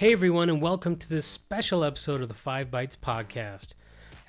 Hey 0.00 0.12
everyone, 0.12 0.48
and 0.48 0.62
welcome 0.62 0.96
to 0.96 1.08
this 1.10 1.26
special 1.26 1.84
episode 1.84 2.22
of 2.22 2.28
the 2.28 2.34
Five 2.34 2.70
Bytes 2.70 2.96
podcast. 2.96 3.74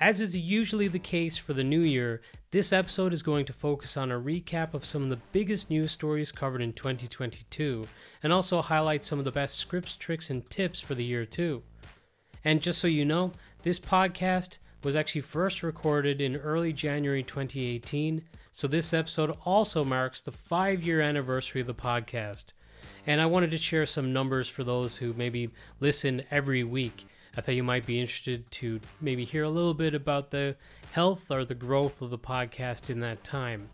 As 0.01 0.19
is 0.19 0.37
usually 0.37 0.89
the 0.89 0.99
case 0.99 1.37
for 1.37 1.53
the 1.53 1.63
new 1.63 1.79
year, 1.79 2.21
this 2.51 2.73
episode 2.73 3.13
is 3.13 3.23
going 3.23 3.45
to 3.45 3.53
focus 3.53 3.95
on 3.95 4.11
a 4.11 4.19
recap 4.19 4.73
of 4.73 4.83
some 4.83 5.03
of 5.03 5.09
the 5.09 5.21
biggest 5.31 5.69
news 5.69 5.93
stories 5.93 6.29
covered 6.29 6.61
in 6.61 6.73
2022, 6.73 7.87
and 8.21 8.33
also 8.33 8.61
highlight 8.61 9.05
some 9.05 9.17
of 9.17 9.23
the 9.23 9.31
best 9.31 9.55
scripts, 9.55 9.95
tricks, 9.95 10.29
and 10.29 10.49
tips 10.49 10.81
for 10.81 10.93
the 10.93 11.05
year 11.05 11.25
too. 11.25 11.63
And 12.43 12.61
just 12.61 12.79
so 12.79 12.89
you 12.89 13.05
know, 13.05 13.31
this 13.63 13.79
podcast 13.79 14.57
was 14.83 14.95
actually 14.95 15.21
first 15.21 15.63
recorded 15.63 16.21
in 16.21 16.37
early 16.37 16.73
January 16.73 17.23
2018, 17.23 18.23
so 18.51 18.67
this 18.67 18.93
episode 18.93 19.35
also 19.45 19.83
marks 19.83 20.21
the 20.21 20.31
five 20.31 20.83
year 20.83 21.01
anniversary 21.01 21.61
of 21.61 21.67
the 21.67 21.73
podcast. 21.73 22.53
And 23.05 23.21
I 23.21 23.25
wanted 23.25 23.51
to 23.51 23.57
share 23.57 23.85
some 23.85 24.13
numbers 24.13 24.47
for 24.47 24.63
those 24.63 24.97
who 24.97 25.13
maybe 25.13 25.49
listen 25.79 26.23
every 26.31 26.63
week. 26.63 27.05
I 27.35 27.41
thought 27.41 27.55
you 27.55 27.63
might 27.63 27.85
be 27.85 27.99
interested 27.99 28.49
to 28.51 28.81
maybe 28.99 29.23
hear 29.23 29.43
a 29.43 29.49
little 29.49 29.73
bit 29.73 29.93
about 29.93 30.31
the 30.31 30.55
health 30.91 31.31
or 31.31 31.45
the 31.45 31.55
growth 31.55 32.01
of 32.01 32.09
the 32.09 32.17
podcast 32.17 32.89
in 32.89 32.99
that 32.99 33.23
time. 33.23 33.69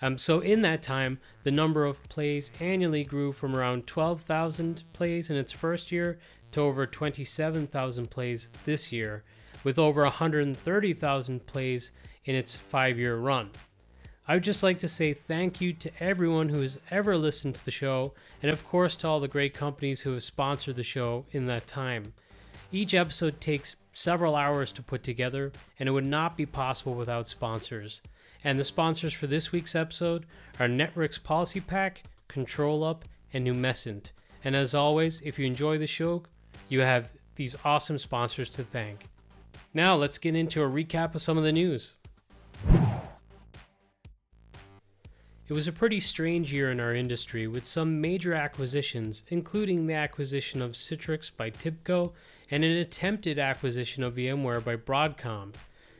Um, 0.00 0.18
so, 0.18 0.40
in 0.40 0.62
that 0.62 0.82
time, 0.82 1.20
the 1.44 1.50
number 1.50 1.84
of 1.84 2.02
plays 2.08 2.50
annually 2.60 3.04
grew 3.04 3.32
from 3.32 3.54
around 3.54 3.86
12,000 3.86 4.82
plays 4.92 5.30
in 5.30 5.36
its 5.36 5.52
first 5.52 5.92
year 5.92 6.18
to 6.52 6.60
over 6.60 6.86
27,000 6.86 8.10
plays 8.10 8.48
this 8.64 8.90
year, 8.92 9.22
with 9.64 9.78
over 9.78 10.02
130,000 10.02 11.46
plays 11.46 11.92
in 12.24 12.34
its 12.34 12.56
five 12.56 12.98
year 12.98 13.16
run. 13.16 13.50
I 14.26 14.34
would 14.34 14.44
just 14.44 14.62
like 14.62 14.78
to 14.78 14.88
say 14.88 15.14
thank 15.14 15.60
you 15.60 15.72
to 15.72 15.90
everyone 15.98 16.48
who 16.48 16.62
has 16.62 16.78
ever 16.90 17.16
listened 17.16 17.56
to 17.56 17.64
the 17.64 17.72
show, 17.72 18.14
and 18.40 18.52
of 18.52 18.66
course 18.66 18.94
to 18.96 19.08
all 19.08 19.18
the 19.18 19.26
great 19.26 19.52
companies 19.52 20.02
who 20.02 20.12
have 20.12 20.22
sponsored 20.22 20.76
the 20.76 20.84
show 20.84 21.26
in 21.32 21.46
that 21.46 21.66
time. 21.66 22.12
Each 22.70 22.94
episode 22.94 23.40
takes 23.40 23.76
several 23.92 24.36
hours 24.36 24.72
to 24.72 24.82
put 24.82 25.02
together, 25.02 25.52
and 25.78 25.88
it 25.88 25.92
would 25.92 26.06
not 26.06 26.36
be 26.36 26.46
possible 26.46 26.94
without 26.94 27.28
sponsors. 27.28 28.00
And 28.44 28.58
the 28.58 28.64
sponsors 28.64 29.12
for 29.12 29.26
this 29.26 29.52
week's 29.52 29.74
episode 29.74 30.24
are 30.58 30.66
Netwrix 30.66 31.20
PolicyPak, 31.20 31.98
Control 32.28 32.84
Up, 32.84 33.04
and 33.32 33.46
Numecent. 33.46 34.10
And 34.44 34.56
as 34.56 34.74
always, 34.74 35.20
if 35.22 35.38
you 35.38 35.46
enjoy 35.46 35.78
the 35.78 35.86
show, 35.86 36.22
you 36.68 36.80
have 36.80 37.12
these 37.36 37.56
awesome 37.64 37.98
sponsors 37.98 38.50
to 38.50 38.62
thank. 38.62 39.08
Now 39.74 39.96
let's 39.96 40.18
get 40.18 40.36
into 40.36 40.62
a 40.62 40.68
recap 40.68 41.14
of 41.14 41.22
some 41.22 41.38
of 41.38 41.44
the 41.44 41.52
news. 41.52 41.94
It 45.48 45.54
was 45.54 45.66
a 45.66 45.72
pretty 45.72 45.98
strange 45.98 46.52
year 46.52 46.70
in 46.70 46.78
our 46.78 46.94
industry 46.94 47.46
with 47.46 47.66
some 47.66 48.00
major 48.00 48.34
acquisitions, 48.34 49.22
including 49.28 49.86
the 49.86 49.94
acquisition 49.94 50.60
of 50.60 50.72
Citrix 50.72 51.30
by 51.34 51.50
TIBCO 51.50 52.12
and 52.50 52.64
an 52.64 52.76
attempted 52.76 53.38
acquisition 53.38 54.02
of 54.02 54.14
VMware 54.14 54.62
by 54.62 54.76
Broadcom. 54.76 55.54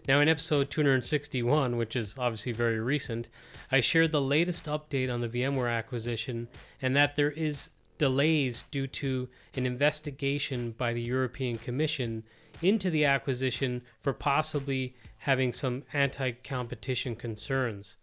Now, 0.07 0.21
in 0.21 0.29
episode 0.29 0.71
261, 0.71 1.77
which 1.77 1.97
is 1.97 2.15
obviously 2.19 2.53
very 2.53 2.81
recent, 2.81 3.29
I 3.71 3.81
shared 3.81 4.13
the 4.13 4.21
latest 4.21 4.67
update 4.67 5.13
on 5.13 5.21
the 5.21 5.29
VMware 5.29 5.73
acquisition 5.73 6.49
and 6.81 6.95
that 6.97 7.17
there 7.17 7.31
is 7.31 7.71
delays 8.03 8.65
due 8.73 8.89
to 8.89 9.29
an 9.55 9.65
investigation 9.65 10.73
by 10.73 10.93
the 10.93 11.01
European 11.01 11.57
Commission 11.57 12.25
into 12.61 12.91
the 12.91 13.05
acquisition 13.05 13.81
for 14.03 14.13
possibly 14.13 14.93
having 15.19 15.53
some 15.53 15.85
anti 15.93 16.33
competition 16.33 17.15
concerns. 17.15 17.99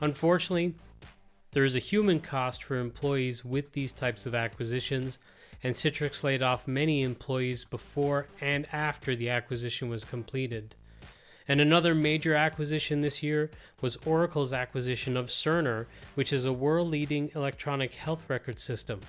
Unfortunately, 0.00 0.72
there 1.50 1.64
is 1.64 1.74
a 1.74 1.80
human 1.80 2.20
cost 2.20 2.62
for 2.62 2.76
employees 2.76 3.44
with 3.44 3.72
these 3.72 3.92
types 3.92 4.24
of 4.24 4.36
acquisitions, 4.36 5.18
and 5.64 5.74
Citrix 5.74 6.22
laid 6.22 6.44
off 6.44 6.68
many 6.68 7.02
employees 7.02 7.64
before 7.64 8.28
and 8.40 8.68
after 8.72 9.16
the 9.16 9.30
acquisition 9.30 9.88
was 9.88 10.04
completed. 10.04 10.76
And 11.48 11.60
another 11.60 11.92
major 11.92 12.36
acquisition 12.36 13.00
this 13.00 13.20
year 13.20 13.50
was 13.80 13.96
Oracle's 14.06 14.52
acquisition 14.52 15.16
of 15.16 15.26
Cerner, 15.26 15.86
which 16.14 16.32
is 16.32 16.44
a 16.44 16.52
world 16.52 16.86
leading 16.86 17.32
electronic 17.34 17.94
health 17.94 18.22
record 18.28 18.60
system. 18.60 19.00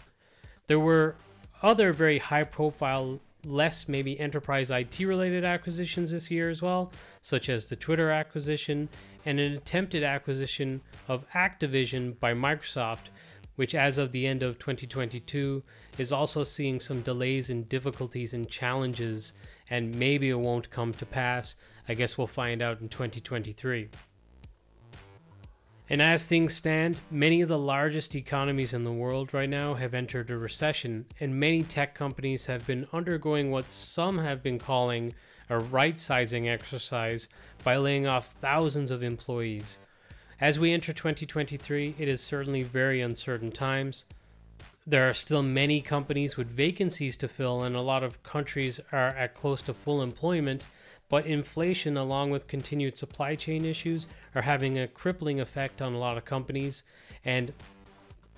There 0.72 0.80
were 0.80 1.16
other 1.62 1.92
very 1.92 2.18
high 2.18 2.46
profile, 2.46 3.20
less 3.44 3.90
maybe 3.90 4.18
enterprise 4.18 4.72
IT 4.72 5.02
related 5.02 5.44
acquisitions 5.44 6.12
this 6.12 6.32
year 6.32 6.50
as 6.50 6.62
well, 6.62 6.94
such 7.20 7.50
as 7.50 7.68
the 7.68 7.76
Twitter 7.76 8.10
acquisition 8.10 8.88
and 9.26 9.38
an 9.38 9.52
attempted 9.52 10.02
acquisition 10.02 10.80
of 11.10 11.30
Activision 11.32 12.18
by 12.22 12.34
Microsoft, 12.34 13.10
which 13.58 13.76
as 13.76 13.98
of 13.98 14.14
the 14.14 14.26
end 14.26 14.44
of 14.44 14.60
2022 14.60 15.62
is 15.98 16.14
also 16.14 16.46
seeing 16.46 16.80
some 16.80 17.02
delays 17.02 17.50
and 17.50 17.68
difficulties 17.68 18.34
and 18.34 18.48
challenges, 18.48 19.34
and 19.70 19.94
maybe 19.96 20.30
it 20.30 20.40
won't 20.40 20.70
come 20.70 20.94
to 20.94 21.06
pass. 21.06 21.58
I 21.90 21.96
guess 21.96 22.18
we'll 22.18 22.28
find 22.28 22.62
out 22.62 22.80
in 22.80 22.88
2023. 22.88 23.90
And 25.92 26.02
as 26.02 26.26
things 26.26 26.54
stand, 26.54 27.02
many 27.12 27.42
of 27.42 27.50
the 27.50 27.58
largest 27.58 28.16
economies 28.16 28.74
in 28.74 28.86
the 28.86 28.94
world 28.94 29.34
right 29.34 29.50
now 29.50 29.74
have 29.74 29.94
entered 29.94 30.32
a 30.32 30.38
recession, 30.38 31.06
and 31.20 31.38
many 31.38 31.64
tech 31.64 31.96
companies 31.96 32.46
have 32.46 32.66
been 32.66 32.88
undergoing 32.94 33.52
what 33.52 33.70
some 33.70 34.18
have 34.20 34.42
been 34.42 34.58
calling 34.58 35.14
a 35.50 35.60
right 35.60 36.00
sizing 36.00 36.48
exercise 36.48 37.28
by 37.66 37.76
laying 37.76 38.08
off 38.08 38.34
thousands 38.40 38.90
of 38.90 39.04
employees. 39.04 39.80
As 40.40 40.58
we 40.58 40.72
enter 40.72 40.94
2023, 40.94 41.96
it 42.00 42.08
is 42.08 42.22
certainly 42.22 42.64
very 42.64 43.02
uncertain 43.02 43.52
times. 43.52 44.06
There 44.88 45.08
are 45.08 45.14
still 45.14 45.44
many 45.44 45.80
companies 45.80 46.38
with 46.38 46.48
vacancies 46.48 47.16
to 47.18 47.28
fill, 47.28 47.62
and 47.62 47.76
a 47.76 47.82
lot 47.82 48.04
of 48.04 48.24
countries 48.24 48.80
are 48.92 49.10
at 49.10 49.36
close 49.36 49.62
to 49.64 49.76
full 49.76 50.02
employment. 50.02 50.66
But 51.08 51.28
inflation, 51.28 51.98
along 51.98 52.32
with 52.32 52.48
continued 52.48 52.98
supply 52.98 53.36
chain 53.36 53.64
issues, 53.64 54.08
are 54.34 54.42
having 54.42 54.80
a 54.80 54.88
crippling 54.88 55.40
effect 55.40 55.84
on 55.84 55.94
a 55.94 56.00
lot 56.00 56.18
of 56.18 56.26
companies. 56.26 56.84
And 57.26 57.54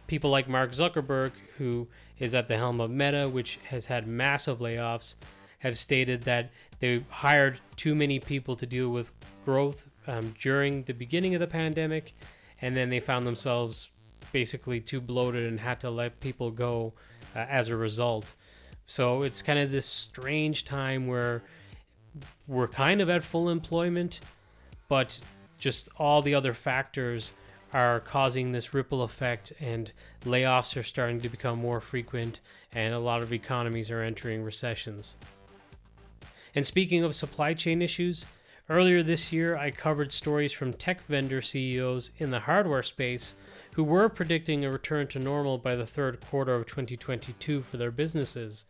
people 0.07 0.31
like 0.31 0.49
Mark 0.49 0.71
Zuckerberg, 0.73 1.31
who 1.57 1.87
is 2.19 2.35
at 2.35 2.49
the 2.49 2.57
helm 2.57 2.81
of 2.81 2.91
Meta, 2.91 3.29
which 3.29 3.57
has 3.69 3.85
had 3.85 4.05
massive 4.05 4.59
layoffs, 4.59 5.15
have 5.59 5.77
stated 5.77 6.23
that 6.23 6.51
they 6.79 7.05
hired 7.07 7.61
too 7.77 7.95
many 7.95 8.19
people 8.19 8.57
to 8.57 8.65
deal 8.65 8.89
with 8.89 9.13
growth 9.45 9.87
um, 10.07 10.35
during 10.41 10.83
the 10.83 10.93
beginning 10.93 11.35
of 11.35 11.39
the 11.39 11.47
pandemic, 11.47 12.13
and 12.61 12.75
then 12.75 12.89
they 12.89 12.99
found 12.99 13.25
themselves 13.25 13.91
basically 14.31 14.79
too 14.79 15.01
bloated 15.01 15.45
and 15.45 15.59
had 15.59 15.79
to 15.81 15.89
let 15.89 16.19
people 16.19 16.51
go 16.51 16.93
uh, 17.35 17.39
as 17.39 17.69
a 17.69 17.77
result. 17.77 18.33
So 18.85 19.23
it's 19.23 19.41
kind 19.41 19.59
of 19.59 19.71
this 19.71 19.85
strange 19.85 20.65
time 20.65 21.07
where 21.07 21.43
we're 22.47 22.67
kind 22.67 23.01
of 23.01 23.09
at 23.09 23.23
full 23.23 23.49
employment, 23.49 24.19
but 24.87 25.19
just 25.57 25.89
all 25.97 26.21
the 26.21 26.35
other 26.35 26.53
factors 26.53 27.31
are 27.73 27.99
causing 27.99 28.51
this 28.51 28.73
ripple 28.73 29.01
effect, 29.01 29.51
and 29.59 29.91
layoffs 30.25 30.77
are 30.77 30.83
starting 30.83 31.19
to 31.21 31.29
become 31.29 31.57
more 31.57 31.81
frequent, 31.81 32.39
and 32.71 32.93
a 32.93 32.99
lot 32.99 33.23
of 33.23 33.33
economies 33.33 33.89
are 33.89 34.01
entering 34.01 34.43
recessions. 34.43 35.15
And 36.53 36.67
speaking 36.67 37.03
of 37.03 37.15
supply 37.15 37.55
chain 37.55 37.81
issues, 37.81 38.25
earlier 38.69 39.01
this 39.01 39.33
year 39.33 39.57
I 39.57 39.71
covered 39.71 40.11
stories 40.11 40.53
from 40.53 40.73
tech 40.73 41.01
vendor 41.07 41.41
CEOs 41.41 42.11
in 42.19 42.29
the 42.29 42.41
hardware 42.41 42.83
space 42.83 43.33
who 43.75 43.83
were 43.83 44.09
predicting 44.09 44.63
a 44.63 44.71
return 44.71 45.07
to 45.07 45.19
normal 45.19 45.57
by 45.57 45.75
the 45.75 45.85
third 45.85 46.19
quarter 46.21 46.55
of 46.55 46.65
2022 46.65 47.61
for 47.61 47.77
their 47.77 47.91
businesses. 47.91 48.65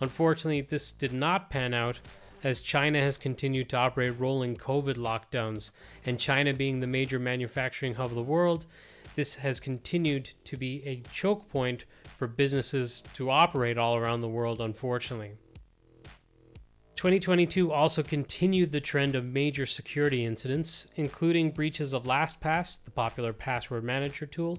Unfortunately, 0.00 0.60
this 0.60 0.92
did 0.92 1.12
not 1.12 1.50
pan 1.50 1.74
out 1.74 2.00
as 2.42 2.60
China 2.60 3.00
has 3.00 3.16
continued 3.16 3.68
to 3.68 3.76
operate 3.76 4.18
rolling 4.18 4.56
COVID 4.56 4.96
lockdowns, 4.96 5.70
and 6.04 6.20
China 6.20 6.52
being 6.52 6.80
the 6.80 6.86
major 6.86 7.18
manufacturing 7.18 7.94
hub 7.94 8.10
of 8.10 8.14
the 8.14 8.22
world, 8.22 8.66
this 9.14 9.36
has 9.36 9.60
continued 9.60 10.30
to 10.44 10.56
be 10.56 10.82
a 10.86 11.02
choke 11.12 11.48
point 11.48 11.84
for 12.16 12.26
businesses 12.26 13.02
to 13.14 13.30
operate 13.30 13.78
all 13.78 13.96
around 13.96 14.20
the 14.20 14.28
world, 14.28 14.60
unfortunately. 14.60 15.32
2022 16.96 17.70
also 17.70 18.02
continued 18.02 18.72
the 18.72 18.80
trend 18.80 19.14
of 19.14 19.22
major 19.22 19.66
security 19.66 20.24
incidents, 20.24 20.86
including 20.96 21.50
breaches 21.50 21.92
of 21.92 22.04
LastPass, 22.04 22.78
the 22.82 22.90
popular 22.90 23.34
password 23.34 23.84
manager 23.84 24.24
tool, 24.24 24.58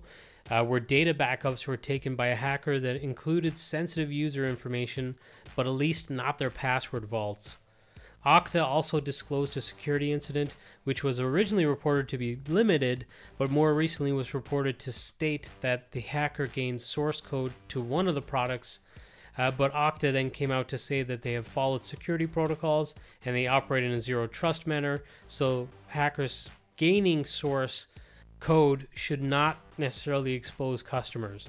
uh, 0.51 0.63
where 0.63 0.79
data 0.79 1.15
backups 1.15 1.65
were 1.65 1.75
taken 1.75 2.15
by 2.15 2.27
a 2.27 2.35
hacker 2.35 2.79
that 2.79 3.01
included 3.01 3.57
sensitive 3.57 4.11
user 4.11 4.45
information, 4.45 5.15
but 5.55 5.65
at 5.65 5.71
least 5.71 6.11
not 6.11 6.37
their 6.37 6.51
password 6.51 7.05
vaults. 7.05 7.57
Okta 8.23 8.63
also 8.63 8.99
disclosed 8.99 9.57
a 9.57 9.61
security 9.61 10.11
incident 10.11 10.55
which 10.83 11.03
was 11.03 11.19
originally 11.19 11.65
reported 11.65 12.07
to 12.09 12.19
be 12.19 12.39
limited, 12.47 13.07
but 13.39 13.49
more 13.49 13.73
recently 13.73 14.11
was 14.11 14.35
reported 14.35 14.77
to 14.77 14.91
state 14.91 15.53
that 15.61 15.91
the 15.91 16.01
hacker 16.01 16.45
gained 16.45 16.81
source 16.81 17.19
code 17.19 17.53
to 17.69 17.81
one 17.81 18.07
of 18.07 18.13
the 18.13 18.21
products 18.21 18.81
Uh, 19.37 19.51
but 19.51 19.73
Okta 19.73 20.11
then 20.11 20.29
came 20.31 20.51
out 20.51 20.67
to 20.69 20.77
say 20.77 21.03
that 21.03 21.21
they 21.21 21.33
have 21.33 21.47
followed 21.47 21.83
security 21.83 22.25
protocols 22.25 22.95
and 23.23 23.35
they 23.35 23.47
operate 23.47 23.83
in 23.83 23.91
a 23.91 23.99
zero 23.99 24.27
trust 24.27 24.65
manner. 24.65 25.03
So 25.27 25.67
hackers 25.87 26.49
gaining 26.75 27.25
source 27.25 27.87
code 28.39 28.87
should 28.95 29.21
not 29.21 29.59
necessarily 29.77 30.33
expose 30.33 30.81
customers. 30.81 31.47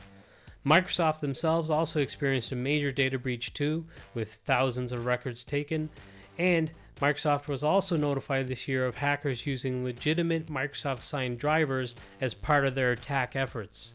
Microsoft 0.66 1.20
themselves 1.20 1.70
also 1.70 2.00
experienced 2.00 2.52
a 2.52 2.56
major 2.56 2.90
data 2.90 3.18
breach 3.18 3.54
too, 3.54 3.86
with 4.14 4.34
thousands 4.34 4.92
of 4.92 5.06
records 5.06 5.44
taken. 5.44 5.88
And 6.36 6.72
Microsoft 7.00 7.48
was 7.48 7.64
also 7.64 7.96
notified 7.96 8.48
this 8.48 8.68
year 8.68 8.84
of 8.84 8.96
hackers 8.96 9.46
using 9.46 9.84
legitimate 9.84 10.46
Microsoft 10.46 11.02
signed 11.02 11.38
drivers 11.38 11.94
as 12.20 12.34
part 12.34 12.66
of 12.66 12.74
their 12.74 12.92
attack 12.92 13.34
efforts. 13.34 13.94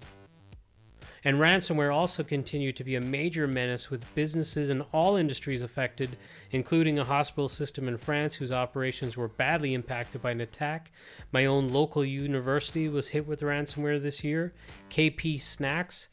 And 1.26 1.38
ransomware 1.38 1.94
also 1.94 2.24
continued 2.24 2.76
to 2.76 2.84
be 2.84 2.96
a 2.96 3.02
major 3.02 3.48
menace 3.48 3.90
with 3.90 4.14
businesses 4.14 4.70
in 4.70 4.82
all 4.92 5.16
industries 5.16 5.62
affected, 5.62 6.18
including 6.52 7.00
a 7.00 7.04
hospital 7.04 7.48
system 7.48 7.88
in 7.88 7.98
France 7.98 8.36
whose 8.36 8.52
operations 8.52 9.16
were 9.16 9.30
badly 9.30 9.74
impacted 9.74 10.22
by 10.22 10.32
an 10.32 10.42
attack. 10.42 10.92
My 11.32 11.46
own 11.46 11.72
local 11.72 12.04
university 12.04 12.90
was 12.90 13.10
hit 13.10 13.26
with 13.26 13.42
ransomware 13.42 14.02
this 14.02 14.24
year. 14.24 14.54
KP 14.90 15.40
Snacks, 15.40 16.10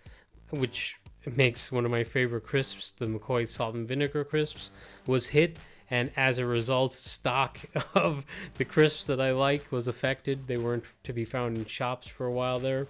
which 0.51 0.97
makes 1.27 1.71
one 1.71 1.85
of 1.85 1.91
my 1.91 2.05
favorite 2.05 2.45
crisps, 2.45 2.93
the 2.93 3.07
McCoy 3.07 3.47
salt 3.47 3.75
and 3.75 3.87
vinegar 3.87 4.25
crisps, 4.25 4.71
was 5.07 5.29
hit 5.29 5.59
and 5.91 6.13
as 6.17 6.39
a 6.39 6.47
result, 6.47 6.93
stock 6.93 7.59
of 7.95 8.25
the 8.57 8.65
crisps 8.65 9.07
that 9.07 9.21
I 9.21 9.33
like 9.33 9.73
was 9.73 9.89
affected. 9.89 10.47
They 10.47 10.57
weren't 10.57 10.85
to 11.03 11.13
be 11.13 11.25
found 11.25 11.57
in 11.57 11.65
shops 11.67 12.07
for 12.07 12.27
a 12.27 12.33
while 12.33 12.61
there. 12.61 12.87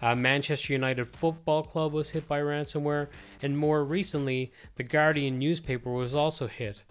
Uh, 0.00 0.14
Manchester 0.14 0.72
United 0.72 1.08
Football 1.08 1.64
Club 1.64 1.92
was 1.92 2.10
hit 2.10 2.28
by 2.28 2.40
ransomware, 2.40 3.08
and 3.42 3.58
more 3.58 3.84
recently, 3.84 4.52
the 4.76 4.84
Guardian 4.84 5.38
newspaper 5.38 5.90
was 5.90 6.14
also 6.14 6.46
hit. 6.46 6.84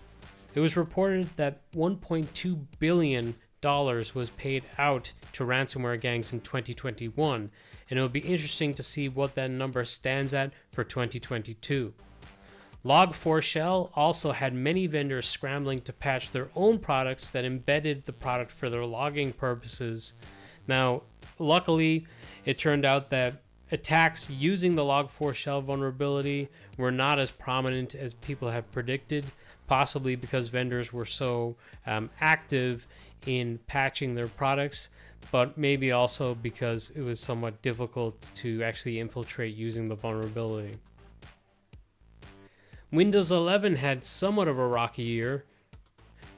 It 0.54 0.60
was 0.60 0.76
reported 0.76 1.30
that 1.38 1.72
1.2 1.72 2.66
billion 2.80 3.36
dollars 3.62 4.14
was 4.14 4.30
paid 4.32 4.64
out 4.78 5.14
to 5.34 5.44
ransomware 5.44 6.00
gangs 6.00 6.34
in 6.34 6.42
2021, 6.42 7.52
and 7.90 7.98
it'll 7.98 8.10
be 8.10 8.20
interesting 8.20 8.74
to 8.74 8.84
see 8.84 9.10
what 9.10 9.36
that 9.36 9.52
number 9.52 9.84
stands 9.86 10.34
at 10.34 10.52
for 10.72 10.84
2022. 10.84 11.94
Log4Shell 12.86 13.92
also 13.96 14.32
had 14.32 14.54
many 14.54 14.88
vendors 14.88 15.28
scrambling 15.28 15.82
to 15.82 15.92
patch 15.92 16.32
their 16.32 16.50
own 16.56 16.80
products 16.80 17.30
that 17.32 17.44
embedded 17.44 18.06
the 18.06 18.14
product 18.14 18.52
for 18.52 18.70
their 18.70 18.86
logging 18.86 19.34
purposes. 19.34 20.14
Now, 20.68 21.04
luckily, 21.40 22.06
it 22.46 22.58
turned 22.58 22.86
out 22.86 23.10
that 23.10 23.42
attacks 23.72 24.30
using 24.30 24.76
the 24.76 24.84
Log4Shell 24.84 25.64
vulnerability 25.64 26.50
were 26.78 26.92
not 26.92 27.20
as 27.20 27.32
prominent 27.32 27.96
as 27.96 28.14
people 28.14 28.50
have 28.50 28.72
predicted, 28.72 29.26
possibly 29.68 30.16
because 30.16 30.50
vendors 30.50 30.94
were 30.94 31.06
so 31.06 31.56
um, 31.86 32.10
active 32.22 32.88
in 33.26 33.60
patching 33.68 34.16
their 34.16 34.28
products, 34.28 34.90
but 35.32 35.58
maybe 35.58 35.92
also 35.92 36.36
because 36.36 36.92
it 36.96 37.02
was 37.02 37.20
somewhat 37.20 37.62
difficult 37.62 38.30
to 38.36 38.64
actually 38.64 39.00
infiltrate 39.00 39.56
using 39.56 39.90
the 39.90 39.96
vulnerability. 39.96 40.78
Windows 42.92 43.32
11 43.32 43.76
had 43.76 44.06
somewhat 44.06 44.48
of 44.48 44.58
a 44.58 44.68
rocky 44.68 45.04
year. 45.04 45.44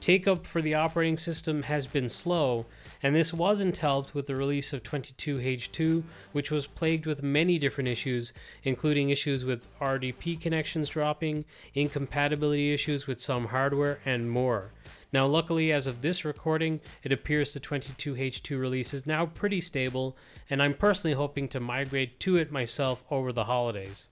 Take 0.00 0.26
up 0.26 0.46
for 0.46 0.60
the 0.60 0.74
operating 0.74 1.16
system 1.16 1.62
has 1.64 1.86
been 1.86 2.08
slow, 2.08 2.66
and 3.02 3.14
this 3.14 3.32
wasn't 3.32 3.78
helped 3.78 4.14
with 4.14 4.26
the 4.26 4.36
release 4.36 4.72
of 4.72 4.82
22H2, 4.82 6.02
which 6.32 6.50
was 6.50 6.66
plagued 6.66 7.06
with 7.06 7.22
many 7.22 7.58
different 7.58 7.88
issues, 7.88 8.32
including 8.62 9.10
issues 9.10 9.44
with 9.44 9.68
RDP 9.80 10.40
connections 10.40 10.88
dropping, 10.88 11.44
incompatibility 11.74 12.74
issues 12.74 13.06
with 13.06 13.20
some 13.20 13.46
hardware, 13.46 14.00
and 14.04 14.30
more. 14.30 14.72
Now, 15.12 15.26
luckily, 15.26 15.72
as 15.72 15.86
of 15.86 16.02
this 16.02 16.24
recording, 16.24 16.80
it 17.02 17.10
appears 17.10 17.52
the 17.52 17.60
22H2 17.60 18.60
release 18.60 18.94
is 18.94 19.06
now 19.06 19.26
pretty 19.26 19.60
stable, 19.60 20.16
and 20.48 20.62
I'm 20.62 20.74
personally 20.74 21.14
hoping 21.14 21.48
to 21.48 21.60
migrate 21.60 22.20
to 22.20 22.36
it 22.36 22.52
myself 22.52 23.02
over 23.10 23.32
the 23.32 23.44
holidays. 23.44 24.08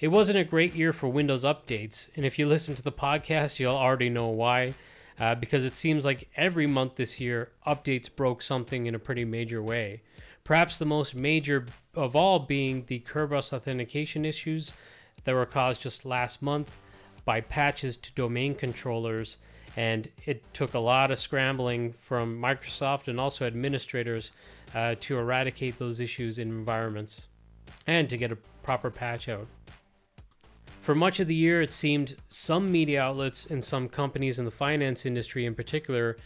It 0.00 0.08
wasn't 0.08 0.38
a 0.38 0.44
great 0.44 0.74
year 0.74 0.92
for 0.92 1.08
Windows 1.08 1.44
updates, 1.44 2.08
and 2.16 2.24
if 2.24 2.38
you 2.38 2.48
listen 2.48 2.74
to 2.74 2.82
the 2.82 2.90
podcast, 2.90 3.58
you'll 3.58 3.76
already 3.76 4.08
know 4.08 4.28
why. 4.28 4.74
Uh, 5.20 5.34
because 5.34 5.64
it 5.64 5.76
seems 5.76 6.04
like 6.04 6.28
every 6.36 6.66
month 6.66 6.96
this 6.96 7.20
year, 7.20 7.50
updates 7.66 8.14
broke 8.14 8.42
something 8.42 8.86
in 8.86 8.94
a 8.94 8.98
pretty 8.98 9.24
major 9.24 9.62
way. 9.62 10.02
Perhaps 10.44 10.78
the 10.78 10.84
most 10.84 11.14
major 11.14 11.66
of 11.94 12.16
all 12.16 12.38
being 12.40 12.84
the 12.86 13.00
Kerberos 13.00 13.52
authentication 13.52 14.24
issues 14.24 14.72
that 15.24 15.34
were 15.34 15.46
caused 15.46 15.82
just 15.82 16.04
last 16.04 16.42
month 16.42 16.76
by 17.24 17.40
patches 17.40 17.96
to 17.98 18.12
domain 18.12 18.54
controllers, 18.54 19.38
and 19.76 20.08
it 20.26 20.42
took 20.52 20.74
a 20.74 20.78
lot 20.78 21.10
of 21.10 21.18
scrambling 21.18 21.92
from 21.92 22.40
Microsoft 22.40 23.08
and 23.08 23.20
also 23.20 23.46
administrators 23.46 24.32
uh, 24.74 24.94
to 25.00 25.18
eradicate 25.18 25.78
those 25.78 26.00
issues 26.00 26.38
in 26.38 26.48
environments 26.48 27.28
and 27.86 28.08
to 28.08 28.16
get 28.16 28.32
a 28.32 28.36
proper 28.62 28.90
patch 28.90 29.28
out. 29.28 29.46
For 30.82 30.96
much 30.96 31.20
of 31.20 31.28
the 31.28 31.34
year, 31.36 31.62
it 31.62 31.70
seemed 31.70 32.16
some 32.28 32.72
media 32.72 33.00
outlets 33.00 33.46
and 33.46 33.62
some 33.62 33.88
companies 33.88 34.40
in 34.40 34.44
the 34.44 34.50
finance 34.50 35.06
industry 35.06 35.46
in 35.46 35.54
particular 35.54 36.16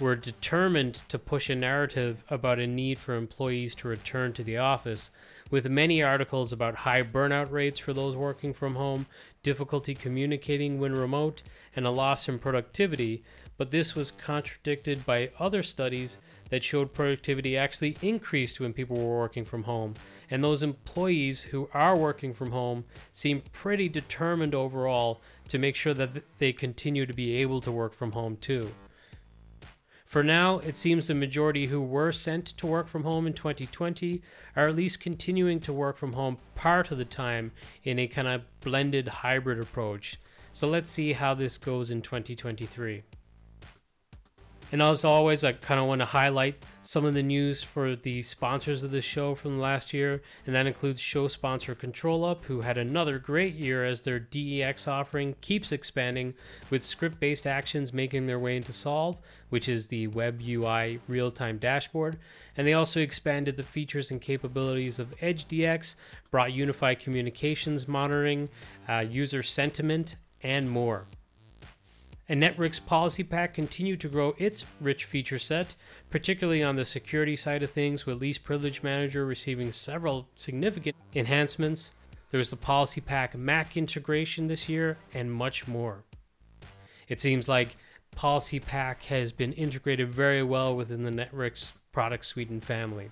were 0.00 0.16
determined 0.16 1.00
to 1.10 1.16
push 1.16 1.48
a 1.48 1.54
narrative 1.54 2.24
about 2.28 2.58
a 2.58 2.66
need 2.66 2.98
for 2.98 3.14
employees 3.14 3.72
to 3.76 3.86
return 3.86 4.32
to 4.32 4.42
the 4.42 4.56
office, 4.56 5.10
with 5.48 5.70
many 5.70 6.02
articles 6.02 6.52
about 6.52 6.74
high 6.74 7.04
burnout 7.04 7.52
rates 7.52 7.78
for 7.78 7.92
those 7.92 8.16
working 8.16 8.52
from 8.52 8.74
home, 8.74 9.06
difficulty 9.44 9.94
communicating 9.94 10.80
when 10.80 10.92
remote, 10.92 11.44
and 11.76 11.86
a 11.86 11.90
loss 11.90 12.28
in 12.28 12.40
productivity. 12.40 13.22
But 13.60 13.72
this 13.72 13.94
was 13.94 14.10
contradicted 14.10 15.04
by 15.04 15.32
other 15.38 15.62
studies 15.62 16.16
that 16.48 16.64
showed 16.64 16.94
productivity 16.94 17.58
actually 17.58 17.98
increased 18.00 18.58
when 18.58 18.72
people 18.72 18.96
were 18.96 19.18
working 19.18 19.44
from 19.44 19.64
home, 19.64 19.96
and 20.30 20.42
those 20.42 20.62
employees 20.62 21.42
who 21.42 21.68
are 21.74 21.94
working 21.94 22.32
from 22.32 22.52
home 22.52 22.86
seem 23.12 23.42
pretty 23.52 23.90
determined 23.90 24.54
overall 24.54 25.20
to 25.48 25.58
make 25.58 25.76
sure 25.76 25.92
that 25.92 26.22
they 26.38 26.54
continue 26.54 27.04
to 27.04 27.12
be 27.12 27.36
able 27.36 27.60
to 27.60 27.70
work 27.70 27.92
from 27.92 28.12
home 28.12 28.38
too. 28.38 28.72
For 30.06 30.22
now, 30.22 30.60
it 30.60 30.74
seems 30.74 31.06
the 31.06 31.14
majority 31.14 31.66
who 31.66 31.82
were 31.82 32.12
sent 32.12 32.46
to 32.56 32.66
work 32.66 32.88
from 32.88 33.02
home 33.02 33.26
in 33.26 33.34
2020 33.34 34.22
are 34.56 34.68
at 34.68 34.74
least 34.74 35.00
continuing 35.00 35.60
to 35.60 35.72
work 35.74 35.98
from 35.98 36.14
home 36.14 36.38
part 36.54 36.90
of 36.90 36.96
the 36.96 37.04
time 37.04 37.52
in 37.84 37.98
a 37.98 38.06
kind 38.06 38.26
of 38.26 38.40
blended 38.62 39.06
hybrid 39.06 39.60
approach. 39.60 40.18
So 40.54 40.66
let's 40.66 40.90
see 40.90 41.12
how 41.12 41.34
this 41.34 41.58
goes 41.58 41.90
in 41.90 42.00
2023. 42.00 43.02
And 44.72 44.80
as 44.80 45.04
always, 45.04 45.42
I 45.42 45.52
kind 45.52 45.80
of 45.80 45.86
want 45.88 46.00
to 46.00 46.04
highlight 46.04 46.62
some 46.82 47.04
of 47.04 47.14
the 47.14 47.24
news 47.24 47.60
for 47.60 47.96
the 47.96 48.22
sponsors 48.22 48.84
of 48.84 48.92
the 48.92 49.02
show 49.02 49.34
from 49.34 49.58
last 49.58 49.92
year, 49.92 50.22
and 50.46 50.54
that 50.54 50.68
includes 50.68 51.00
show 51.00 51.26
sponsor 51.26 51.74
ControlUp, 51.74 52.44
who 52.44 52.60
had 52.60 52.78
another 52.78 53.18
great 53.18 53.54
year 53.54 53.84
as 53.84 54.00
their 54.00 54.20
DEX 54.20 54.86
offering 54.86 55.34
keeps 55.40 55.72
expanding, 55.72 56.34
with 56.70 56.84
script 56.84 57.18
based 57.18 57.48
actions 57.48 57.92
making 57.92 58.28
their 58.28 58.38
way 58.38 58.56
into 58.56 58.72
Solve, 58.72 59.18
which 59.48 59.68
is 59.68 59.88
the 59.88 60.06
web 60.06 60.40
UI 60.40 61.00
real 61.08 61.32
time 61.32 61.58
dashboard. 61.58 62.16
And 62.56 62.64
they 62.64 62.74
also 62.74 63.00
expanded 63.00 63.56
the 63.56 63.64
features 63.64 64.12
and 64.12 64.20
capabilities 64.20 65.00
of 65.00 65.18
EdgeDX, 65.18 65.96
brought 66.30 66.52
unified 66.52 67.00
communications 67.00 67.88
monitoring, 67.88 68.48
uh, 68.88 69.00
user 69.00 69.42
sentiment, 69.42 70.14
and 70.44 70.70
more. 70.70 71.06
And 72.30 72.40
Netwrix 72.40 72.80
PolicyPak 72.80 73.54
continued 73.54 73.98
to 74.02 74.08
grow 74.08 74.36
its 74.38 74.64
rich 74.80 75.04
feature 75.04 75.40
set, 75.40 75.74
particularly 76.10 76.62
on 76.62 76.76
the 76.76 76.84
security 76.84 77.34
side 77.34 77.64
of 77.64 77.72
things, 77.72 78.06
with 78.06 78.20
Least 78.20 78.44
Privilege 78.44 78.84
Manager 78.84 79.26
receiving 79.26 79.72
several 79.72 80.28
significant 80.36 80.94
enhancements. 81.12 81.90
There 82.30 82.38
was 82.38 82.50
the 82.50 82.56
PolicyPak 82.56 83.34
Mac 83.34 83.76
integration 83.76 84.46
this 84.46 84.68
year, 84.68 84.96
and 85.12 85.32
much 85.32 85.66
more. 85.66 86.04
It 87.08 87.18
seems 87.18 87.48
like 87.48 87.76
Policy 88.14 88.60
Pack 88.60 89.02
has 89.06 89.32
been 89.32 89.52
integrated 89.54 90.14
very 90.14 90.44
well 90.44 90.76
within 90.76 91.02
the 91.02 91.10
Netrix 91.10 91.72
product 91.90 92.24
suite 92.26 92.50
and 92.50 92.62
family. 92.62 93.10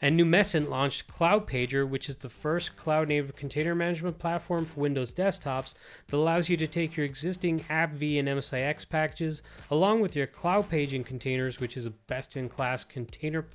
And 0.00 0.18
Numecent 0.18 0.68
launched 0.68 1.08
Cloudpager, 1.08 1.88
which 1.88 2.08
is 2.08 2.18
the 2.18 2.28
first 2.28 2.76
cloud 2.76 3.08
native 3.08 3.34
container 3.36 3.74
management 3.74 4.18
platform 4.18 4.64
for 4.64 4.80
Windows 4.80 5.12
desktops 5.12 5.74
that 6.08 6.16
allows 6.16 6.48
you 6.48 6.56
to 6.58 6.66
take 6.66 6.96
your 6.96 7.06
existing 7.06 7.60
AppV 7.70 8.18
and 8.18 8.28
MSIX 8.28 8.88
packages 8.88 9.42
along 9.70 10.00
with 10.00 10.14
your 10.14 10.26
cloud 10.26 10.68
paging 10.68 11.04
containers, 11.04 11.60
which 11.60 11.76
is 11.76 11.86
a 11.86 11.90
best 11.90 12.36
in 12.36 12.48
class 12.48 12.84
container 12.84 13.46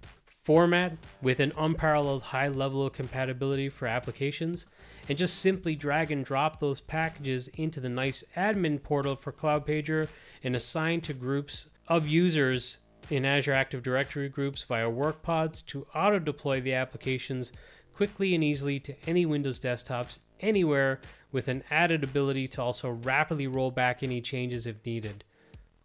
format 0.43 0.97
with 1.21 1.39
an 1.39 1.53
unparalleled 1.57 2.23
high 2.23 2.47
level 2.47 2.85
of 2.85 2.93
compatibility 2.93 3.69
for 3.69 3.87
applications, 3.87 4.65
and 5.07 5.17
just 5.17 5.39
simply 5.39 5.75
drag 5.75 6.11
and 6.11 6.25
drop 6.25 6.59
those 6.59 6.81
packages 6.81 7.47
into 7.49 7.79
the 7.79 7.89
nice 7.89 8.23
admin 8.35 8.81
portal 8.81 9.15
for 9.15 9.31
Cloudpager 9.31 10.07
and 10.43 10.55
assign 10.55 11.01
to 11.01 11.13
groups 11.13 11.67
of 11.87 12.07
users 12.07 12.77
in 13.09 13.25
Azure 13.25 13.53
Active 13.53 13.83
Directory 13.83 14.29
groups 14.29 14.63
via 14.63 14.89
workpods 14.89 15.61
to 15.63 15.87
auto 15.95 16.19
deploy 16.19 16.61
the 16.61 16.73
applications 16.73 17.51
quickly 17.93 18.33
and 18.35 18.43
easily 18.43 18.79
to 18.79 18.95
any 19.07 19.25
Windows 19.25 19.59
desktops 19.59 20.19
anywhere 20.39 20.99
with 21.31 21.47
an 21.47 21.63
added 21.69 22.03
ability 22.03 22.47
to 22.49 22.61
also 22.61 22.89
rapidly 22.89 23.47
roll 23.47 23.71
back 23.71 24.03
any 24.03 24.21
changes 24.21 24.67
if 24.67 24.85
needed. 24.85 25.23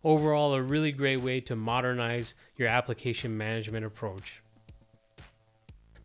Overall, 0.03 0.55
a 0.55 0.63
really 0.63 0.93
great 0.93 1.21
way 1.21 1.41
to 1.41 1.57
modernize 1.57 2.35
your 2.57 2.69
application 2.69 3.37
management 3.37 3.85
approach. 3.85 4.43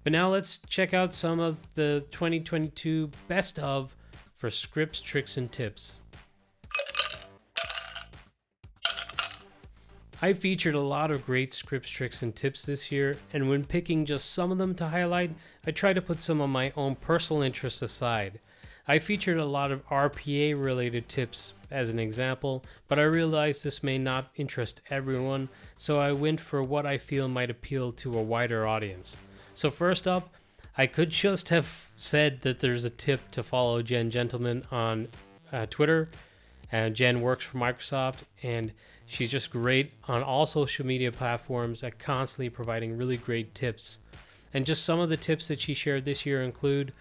But 0.04 0.14
now 0.14 0.30
let's 0.30 0.58
check 0.58 0.94
out 0.94 1.14
some 1.14 1.40
of 1.40 1.76
the 1.76 2.06
2022 2.12 3.12
best 3.28 3.60
of 3.60 3.96
for 4.36 4.50
scripts, 4.50 5.02
tricks, 5.02 5.38
and 5.38 5.52
tips. 5.52 6.00
I 10.24 10.34
featured 10.34 10.76
a 10.76 10.82
lot 10.82 11.10
of 11.10 11.26
great 11.26 11.52
scripts, 11.52 11.90
tricks, 11.90 12.22
and 12.22 12.36
tips 12.36 12.64
this 12.64 12.92
year, 12.92 13.18
and 13.34 13.50
when 13.50 13.66
picking 13.66 14.06
just 14.06 14.32
some 14.32 14.52
of 14.52 14.60
them 14.60 14.76
to 14.76 14.90
highlight, 14.90 15.32
I 15.66 15.72
try 15.72 15.94
to 15.94 16.02
put 16.02 16.22
some 16.22 16.40
of 16.42 16.50
my 16.52 16.72
own 16.78 16.94
personal 16.94 17.42
interests 17.42 17.82
aside. 17.82 18.40
I 18.88 19.00
featured 19.00 19.38
a 19.38 19.46
lot 19.46 19.72
of 19.72 19.88
RPA 19.90 20.62
related 20.64 21.10
tips 21.10 21.54
as 21.72 21.90
an 21.90 21.98
example, 21.98 22.64
but 22.88 23.00
I 23.00 23.04
realized 23.04 23.64
this 23.64 23.82
may 23.82 23.98
not 23.98 24.30
interest 24.36 24.82
everyone, 24.92 25.50
so 25.78 26.00
I 26.00 26.12
went 26.12 26.40
for 26.40 26.62
what 26.62 26.86
I 26.86 27.00
feel 27.00 27.28
might 27.28 27.50
appeal 27.50 27.92
to 27.94 28.16
a 28.16 28.22
wider 28.22 28.68
audience. 28.68 29.18
So, 29.56 29.72
first 29.72 30.08
up, 30.08 30.30
I 30.78 30.86
could 30.86 31.10
just 31.10 31.50
have 31.50 31.90
said 31.96 32.42
that 32.42 32.60
there's 32.60 32.86
a 32.86 32.92
tip 32.92 33.32
to 33.32 33.42
follow 33.42 33.82
Jen 33.82 34.12
Gentleman 34.12 34.66
on 34.72 35.08
uh, 35.52 35.66
Twitter. 35.68 36.10
And 36.72 36.96
Jen 36.96 37.20
works 37.20 37.44
for 37.44 37.58
Microsoft, 37.58 38.20
and 38.42 38.72
She's 39.12 39.30
just 39.30 39.52
great 39.52 39.92
on 40.08 40.24
all 40.24 40.46
social 40.46 40.86
media 40.86 41.12
platforms 41.12 41.84
at 41.84 42.00
constantly 42.00 42.50
providing 42.50 42.98
really 42.98 43.18
great 43.18 43.54
tips. 43.54 43.98
And 44.54 44.66
just 44.66 44.86
some 44.86 45.02
of 45.02 45.10
the 45.10 45.18
tips 45.18 45.50
that 45.50 45.60
she 45.60 45.74
shared 45.74 46.06
this 46.06 46.26
year 46.26 46.42
include 46.42 46.94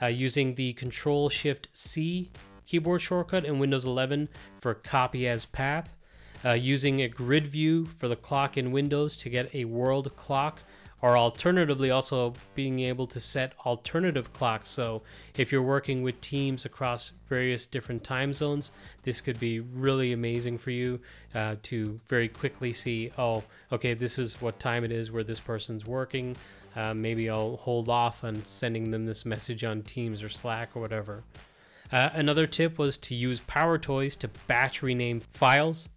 uh, 0.00 0.06
using 0.06 0.54
the 0.54 0.74
Control 0.74 1.28
Shift 1.28 1.66
C 1.72 2.30
keyboard 2.66 3.02
shortcut 3.02 3.44
in 3.44 3.58
Windows 3.58 3.84
11 3.84 4.28
for 4.60 4.74
copy 4.74 5.26
as 5.26 5.44
path, 5.44 5.96
uh, 6.44 6.52
using 6.52 7.02
a 7.02 7.08
grid 7.08 7.48
view 7.48 7.86
for 7.86 8.06
the 8.06 8.14
clock 8.14 8.56
in 8.56 8.70
Windows 8.70 9.16
to 9.16 9.28
get 9.28 9.52
a 9.52 9.64
world 9.64 10.14
clock 10.14 10.60
or 11.02 11.16
alternatively 11.16 11.90
also 11.90 12.32
being 12.54 12.80
able 12.80 13.06
to 13.06 13.20
set 13.20 13.52
alternative 13.64 14.32
clocks. 14.32 14.68
So 14.68 15.02
if 15.36 15.52
you're 15.52 15.62
working 15.62 16.02
with 16.02 16.20
teams 16.20 16.64
across 16.64 17.12
various 17.28 17.66
different 17.66 18.02
time 18.02 18.32
zones 18.32 18.70
this 19.02 19.20
could 19.20 19.38
be 19.38 19.60
really 19.60 20.12
amazing 20.12 20.58
for 20.58 20.70
you 20.70 21.00
uh, 21.34 21.56
to 21.62 22.00
very 22.08 22.28
quickly 22.28 22.72
see 22.72 23.10
oh 23.18 23.42
okay 23.70 23.94
this 23.94 24.18
is 24.18 24.40
what 24.40 24.58
time 24.58 24.84
it 24.84 24.92
is 24.92 25.10
where 25.12 25.24
this 25.24 25.40
person's 25.40 25.86
working. 25.86 26.36
Uh, 26.74 26.92
maybe 26.92 27.30
i'll 27.30 27.56
hold 27.56 27.88
off 27.88 28.22
on 28.22 28.44
sending 28.44 28.90
them 28.90 29.06
this 29.06 29.24
message 29.24 29.64
on 29.64 29.82
teams 29.82 30.22
or 30.22 30.28
slack 30.28 30.70
or 30.74 30.80
whatever. 30.80 31.22
Uh, 31.92 32.10
another 32.14 32.46
tip 32.46 32.78
was 32.78 32.98
to 32.98 33.14
use 33.14 33.40
PowerToys 33.40 34.18
to 34.18 34.28
batch 34.48 34.82
rename 34.82 35.20
files 35.20 35.88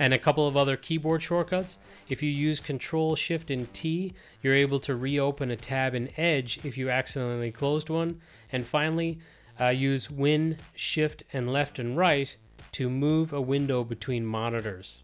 and 0.00 0.14
a 0.14 0.18
couple 0.18 0.48
of 0.48 0.56
other 0.56 0.78
keyboard 0.78 1.22
shortcuts. 1.22 1.78
If 2.08 2.22
you 2.22 2.30
use 2.30 2.58
Control 2.58 3.14
Shift 3.14 3.50
and 3.50 3.72
T, 3.74 4.14
you're 4.42 4.54
able 4.54 4.80
to 4.80 4.96
reopen 4.96 5.50
a 5.50 5.56
tab 5.56 5.94
in 5.94 6.08
Edge 6.16 6.58
if 6.64 6.78
you 6.78 6.88
accidentally 6.88 7.52
closed 7.52 7.90
one. 7.90 8.22
And 8.50 8.66
finally, 8.66 9.18
uh, 9.60 9.68
use 9.68 10.10
Win, 10.10 10.56
Shift, 10.74 11.22
and 11.34 11.52
Left 11.52 11.78
and 11.78 11.98
Right 11.98 12.34
to 12.72 12.88
move 12.88 13.34
a 13.34 13.42
window 13.42 13.84
between 13.84 14.24
monitors. 14.24 15.02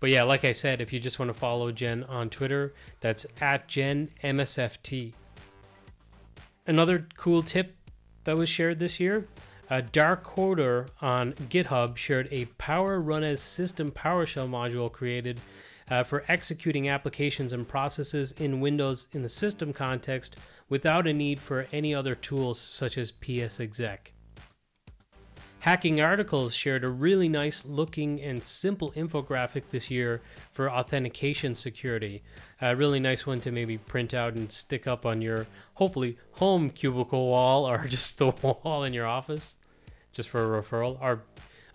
But 0.00 0.10
yeah, 0.10 0.24
like 0.24 0.44
I 0.44 0.52
said, 0.52 0.80
if 0.80 0.92
you 0.92 0.98
just 0.98 1.20
want 1.20 1.28
to 1.28 1.38
follow 1.38 1.70
Jen 1.70 2.02
on 2.04 2.30
Twitter, 2.30 2.74
that's 3.00 3.26
at 3.40 3.68
JenMSFT. 3.68 5.12
Another 6.66 7.06
cool 7.16 7.44
tip 7.44 7.76
that 8.24 8.36
was 8.36 8.48
shared 8.48 8.80
this 8.80 8.98
year 8.98 9.28
a 9.70 9.82
Dark 9.82 10.24
Coder 10.24 10.88
on 11.02 11.34
GitHub 11.34 11.96
shared 11.96 12.28
a 12.30 12.46
Power 12.56 13.00
Run 13.00 13.22
as 13.22 13.40
System 13.40 13.90
PowerShell 13.90 14.48
module 14.48 14.90
created 14.90 15.40
uh, 15.90 16.02
for 16.02 16.24
executing 16.28 16.88
applications 16.88 17.52
and 17.52 17.68
processes 17.68 18.32
in 18.32 18.60
Windows 18.60 19.08
in 19.12 19.22
the 19.22 19.28
system 19.28 19.72
context 19.72 20.36
without 20.68 21.06
a 21.06 21.12
need 21.12 21.40
for 21.40 21.66
any 21.72 21.94
other 21.94 22.14
tools 22.14 22.58
such 22.58 22.96
as 22.96 23.12
PsExec. 23.12 23.98
Hacking 25.60 26.00
Articles 26.00 26.54
shared 26.54 26.84
a 26.84 26.88
really 26.88 27.28
nice 27.28 27.64
looking 27.64 28.22
and 28.22 28.42
simple 28.42 28.92
infographic 28.92 29.64
this 29.70 29.90
year 29.90 30.22
for 30.52 30.70
authentication 30.70 31.54
security. 31.54 32.22
A 32.62 32.76
really 32.76 33.00
nice 33.00 33.26
one 33.26 33.40
to 33.40 33.50
maybe 33.50 33.76
print 33.76 34.14
out 34.14 34.34
and 34.34 34.50
stick 34.52 34.86
up 34.86 35.04
on 35.04 35.20
your 35.20 35.46
hopefully 35.74 36.16
home 36.32 36.70
cubicle 36.70 37.28
wall 37.28 37.68
or 37.68 37.86
just 37.88 38.18
the 38.18 38.28
wall 38.28 38.84
in 38.84 38.94
your 38.94 39.06
office 39.06 39.56
just 40.18 40.30
for 40.30 40.58
a 40.58 40.62
referral, 40.62 41.00
or 41.00 41.22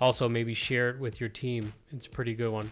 also 0.02 0.28
maybe 0.28 0.54
share 0.54 0.90
it 0.90 1.00
with 1.00 1.22
your 1.22 1.30
team. 1.30 1.72
It's 1.94 2.08
a 2.08 2.10
pretty 2.10 2.34
good 2.34 2.52
one. 2.52 2.70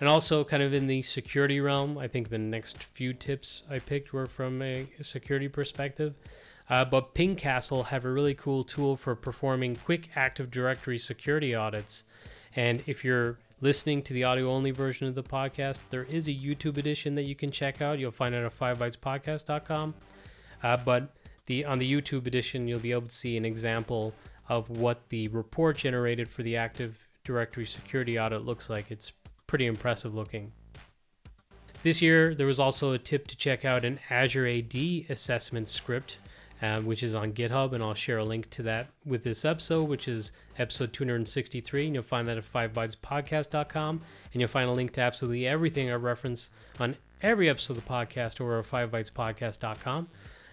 And 0.00 0.08
also, 0.08 0.44
kind 0.44 0.62
of 0.62 0.72
in 0.72 0.86
the 0.86 1.02
security 1.02 1.60
realm, 1.60 1.98
I 1.98 2.08
think 2.08 2.30
the 2.30 2.38
next 2.38 2.82
few 2.82 3.12
tips 3.12 3.64
I 3.70 3.80
picked 3.80 4.14
were 4.14 4.24
from 4.24 4.62
a 4.62 4.88
security 5.02 5.48
perspective. 5.48 6.14
Uh, 6.70 6.86
but 6.86 7.14
Pingcastle 7.14 7.84
have 7.84 8.06
a 8.06 8.10
really 8.10 8.32
cool 8.32 8.64
tool 8.64 8.96
for 8.96 9.14
performing 9.14 9.76
quick 9.76 10.08
Active 10.16 10.50
Directory 10.50 10.96
security 10.96 11.54
audits. 11.54 12.04
And 12.54 12.82
if 12.86 13.04
you're 13.04 13.36
listening 13.60 14.00
to 14.04 14.14
the 14.14 14.24
audio 14.24 14.50
only 14.50 14.70
version 14.70 15.06
of 15.06 15.14
the 15.14 15.22
podcast, 15.22 15.80
there 15.90 16.04
is 16.04 16.28
a 16.28 16.32
YouTube 16.32 16.78
edition 16.78 17.14
that 17.16 17.24
you 17.24 17.34
can 17.34 17.50
check 17.50 17.82
out. 17.82 17.98
You'll 17.98 18.10
find 18.10 18.34
it 18.34 18.42
at 18.42 18.58
5bytespodcast.com. 18.58 19.92
Uh, 20.62 20.78
but 20.82 21.12
the 21.44 21.66
on 21.66 21.78
the 21.78 21.90
YouTube 21.90 22.26
edition, 22.26 22.66
you'll 22.66 22.80
be 22.80 22.92
able 22.92 23.08
to 23.08 23.14
see 23.14 23.36
an 23.36 23.44
example 23.44 24.14
of 24.48 24.70
what 24.70 25.08
the 25.08 25.28
report 25.28 25.76
generated 25.76 26.28
for 26.28 26.42
the 26.42 26.56
Active 26.56 27.08
Directory 27.24 27.66
security 27.66 28.18
audit 28.18 28.44
looks 28.44 28.70
like. 28.70 28.90
It's 28.90 29.12
pretty 29.46 29.66
impressive 29.66 30.14
looking. 30.14 30.52
This 31.82 32.02
year, 32.02 32.34
there 32.34 32.46
was 32.46 32.58
also 32.58 32.92
a 32.92 32.98
tip 32.98 33.28
to 33.28 33.36
check 33.36 33.64
out 33.64 33.84
an 33.84 34.00
Azure 34.10 34.46
AD 34.46 34.74
assessment 35.08 35.68
script, 35.68 36.18
um, 36.62 36.86
which 36.86 37.02
is 37.02 37.14
on 37.14 37.32
GitHub, 37.32 37.72
and 37.74 37.82
I'll 37.82 37.94
share 37.94 38.18
a 38.18 38.24
link 38.24 38.50
to 38.50 38.62
that 38.64 38.88
with 39.04 39.22
this 39.22 39.44
episode, 39.44 39.88
which 39.88 40.08
is 40.08 40.32
episode 40.58 40.92
263. 40.92 41.86
And 41.86 41.94
you'll 41.94 42.02
find 42.02 42.26
that 42.28 42.38
at 42.38 42.52
5bytespodcast.com, 42.52 44.00
and 44.32 44.40
you'll 44.40 44.48
find 44.48 44.68
a 44.68 44.72
link 44.72 44.92
to 44.92 45.00
absolutely 45.00 45.46
everything 45.46 45.90
I 45.90 45.94
reference 45.94 46.50
on 46.80 46.96
every 47.22 47.48
episode 47.48 47.76
of 47.76 47.84
the 47.84 47.90
podcast 47.90 48.40
over 48.40 48.58
at 48.58 48.66
5bytespodcast.com. 48.66 50.08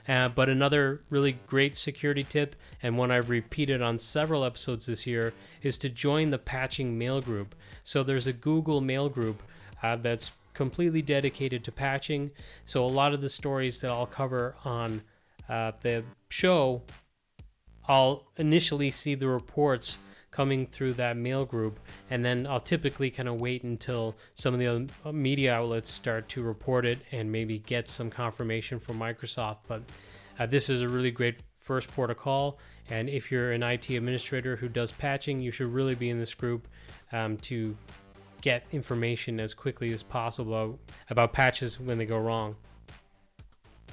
Uh, 0.07 0.27
but 0.29 0.49
another 0.49 1.01
really 1.09 1.37
great 1.47 1.77
security 1.77 2.23
tip, 2.23 2.55
and 2.81 2.97
one 2.97 3.11
I've 3.11 3.29
repeated 3.29 3.81
on 3.81 3.97
several 3.97 4.43
episodes 4.43 4.85
this 4.85 5.07
year, 5.07 5.33
is 5.61 5.77
to 5.79 5.89
join 5.89 6.29
the 6.29 6.37
patching 6.37 6.97
mail 6.97 7.21
group. 7.21 7.55
So 7.83 8.03
there's 8.03 8.27
a 8.27 8.33
Google 8.33 8.81
mail 8.81 9.07
group 9.09 9.41
uh, 9.81 9.95
that's 9.97 10.31
completely 10.53 11.01
dedicated 11.01 11.63
to 11.63 11.71
patching. 11.71 12.31
So 12.65 12.85
a 12.85 12.87
lot 12.87 13.13
of 13.13 13.21
the 13.21 13.29
stories 13.29 13.81
that 13.81 13.91
I'll 13.91 14.05
cover 14.05 14.55
on 14.65 15.01
uh, 15.49 15.71
the 15.81 16.03
show, 16.29 16.83
I'll 17.87 18.27
initially 18.37 18.91
see 18.91 19.15
the 19.15 19.27
reports 19.27 19.97
coming 20.33 20.65
through 20.65 20.93
that 20.93 21.15
mail 21.15 21.45
group, 21.45 21.79
and 22.09 22.25
then 22.25 22.47
I'll 22.47 22.59
typically 22.59 23.11
kind 23.11 23.29
of 23.29 23.39
wait 23.39 23.63
until 23.63 24.15
some 24.33 24.53
of 24.53 24.59
the 24.59 24.67
other 24.67 24.87
uh, 25.05 25.11
media 25.11 25.53
outlets 25.53 25.89
start 25.89 26.27
to 26.29 26.41
report 26.41 26.85
it 26.85 26.99
and 27.11 27.31
maybe 27.31 27.59
get 27.59 27.87
some 27.87 28.09
confirmation 28.09 28.79
from 28.79 28.97
Microsoft. 28.97 29.57
But 29.67 29.83
uh, 30.39 30.47
this 30.47 30.69
is 30.69 30.81
a 30.81 30.89
really 30.89 31.11
great 31.11 31.37
first 31.55 31.89
call, 32.17 32.57
and 32.89 33.09
if 33.09 33.31
you're 33.31 33.51
an 33.51 33.61
IT 33.61 33.91
administrator 33.91 34.55
who 34.55 34.67
does 34.67 34.91
patching, 34.91 35.39
you 35.39 35.51
should 35.51 35.71
really 35.71 35.95
be 35.95 36.09
in 36.09 36.19
this 36.19 36.33
group 36.33 36.67
um, 37.11 37.37
to 37.37 37.77
get 38.41 38.65
information 38.71 39.39
as 39.39 39.53
quickly 39.53 39.93
as 39.93 40.03
possible 40.03 40.79
about 41.11 41.31
patches 41.31 41.79
when 41.79 41.97
they 41.97 42.05
go 42.05 42.17
wrong. 42.17 42.55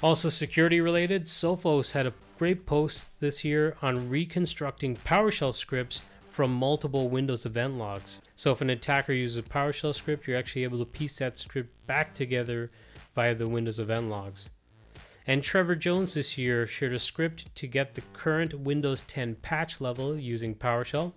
Also, 0.02 0.30
security 0.30 0.80
related, 0.80 1.26
Sophos 1.26 1.92
had 1.92 2.06
a 2.06 2.14
great 2.38 2.64
post 2.64 3.20
this 3.20 3.44
year 3.44 3.76
on 3.82 4.08
reconstructing 4.08 4.96
PowerShell 4.96 5.54
scripts 5.54 6.02
from 6.40 6.54
multiple 6.54 7.10
Windows 7.10 7.44
event 7.44 7.76
logs. 7.76 8.22
So 8.34 8.50
if 8.50 8.62
an 8.62 8.70
attacker 8.70 9.12
uses 9.12 9.36
a 9.36 9.42
PowerShell 9.42 9.94
script, 9.94 10.26
you're 10.26 10.38
actually 10.38 10.64
able 10.64 10.78
to 10.78 10.86
piece 10.86 11.18
that 11.18 11.36
script 11.36 11.68
back 11.86 12.14
together 12.14 12.70
via 13.14 13.34
the 13.34 13.46
Windows 13.46 13.78
event 13.78 14.08
logs. 14.08 14.48
And 15.26 15.42
Trevor 15.42 15.76
Jones 15.76 16.14
this 16.14 16.38
year 16.38 16.66
shared 16.66 16.94
a 16.94 16.98
script 16.98 17.54
to 17.56 17.66
get 17.66 17.94
the 17.94 18.00
current 18.14 18.58
Windows 18.58 19.02
10 19.02 19.34
patch 19.42 19.82
level 19.82 20.16
using 20.16 20.54
PowerShell. 20.54 21.12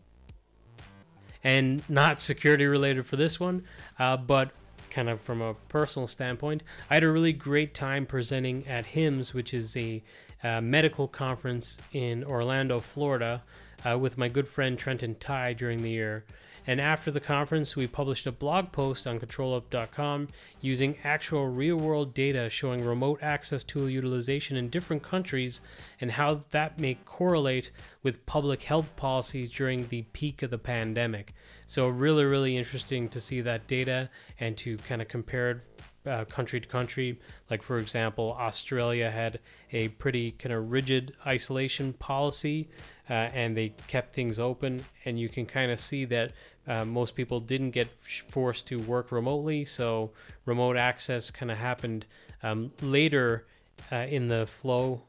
And 1.41 1.89
not 1.89 2.19
security 2.19 2.65
related 2.65 3.05
for 3.05 3.15
this 3.15 3.39
one, 3.39 3.63
uh, 3.99 4.17
but 4.17 4.51
kind 4.89 5.07
of 5.07 5.21
from 5.21 5.41
a 5.41 5.53
personal 5.69 6.05
standpoint, 6.05 6.63
I 6.89 6.95
had 6.95 7.03
a 7.03 7.09
really 7.09 7.31
great 7.31 7.73
time 7.73 8.05
presenting 8.05 8.67
at 8.67 8.87
HIMSS, 8.87 9.33
which 9.33 9.53
is 9.53 9.77
a 9.77 10.03
medical 10.43 11.07
conference 11.07 11.77
in 11.91 12.23
Orlando, 12.23 12.79
Florida, 12.79 13.43
uh, 13.85 13.97
with 13.97 14.17
my 14.17 14.27
good 14.27 14.47
friend 14.47 14.77
Trentent 14.77 15.19
Tye 15.19 15.53
during 15.53 15.81
the 15.81 15.89
year. 15.89 16.25
And 16.65 16.79
after 16.79 17.11
the 17.11 17.19
conference, 17.19 17.75
we 17.75 17.87
published 17.87 18.25
a 18.25 18.31
blog 18.31 18.71
post 18.71 19.05
on 19.05 19.19
controlup.com 19.19 20.29
using 20.61 20.97
actual 21.03 21.47
real 21.47 21.75
world 21.75 22.13
data 22.13 22.49
showing 22.49 22.85
remote 22.85 23.19
access 23.21 23.65
tool 23.65 23.89
utilization 23.89 24.55
in 24.55 24.69
different 24.69 25.03
countries 25.03 25.59
and 25.99 26.11
how 26.11 26.43
that 26.51 26.79
may 26.79 26.97
correlate 27.05 27.71
with 28.01 28.25
public 28.25 28.63
health 28.63 28.95
policies 28.95 29.51
during 29.51 29.87
the 29.87 30.03
peak 30.13 30.41
of 30.41 30.51
the 30.51 30.57
pandemic. 30.57 31.33
So, 31.67 31.89
really, 31.89 32.23
really 32.23 32.55
interesting 32.55 33.09
to 33.09 33.19
see 33.19 33.41
that 33.41 33.67
data 33.67 34.09
and 34.39 34.55
to 34.57 34.77
kind 34.77 35.01
of 35.01 35.07
compare 35.09 35.51
it 35.51 35.61
uh, 36.05 36.25
country 36.25 36.59
to 36.59 36.67
country. 36.67 37.19
Like, 37.49 37.61
for 37.61 37.77
example, 37.77 38.35
Australia 38.39 39.09
had 39.09 39.39
a 39.71 39.89
pretty 39.89 40.31
kind 40.31 40.53
of 40.53 40.71
rigid 40.71 41.15
isolation 41.25 41.93
policy 41.93 42.69
uh, 43.09 43.13
and 43.13 43.55
they 43.55 43.69
kept 43.87 44.13
things 44.13 44.39
open. 44.39 44.83
And 45.05 45.19
you 45.19 45.29
can 45.29 45.45
kind 45.45 45.71
of 45.71 45.79
see 45.79 46.05
that 46.05 46.31
uh, 46.67 46.85
most 46.85 47.15
people 47.15 47.39
didn't 47.39 47.71
get 47.71 47.89
forced 48.29 48.67
to 48.67 48.79
work 48.79 49.11
remotely. 49.11 49.65
So, 49.65 50.11
remote 50.45 50.77
access 50.77 51.29
kind 51.29 51.51
of 51.51 51.57
happened 51.57 52.05
um, 52.41 52.71
later 52.81 53.45
uh, 53.91 54.07
in 54.09 54.27
the 54.27 54.47
flow 54.47 55.03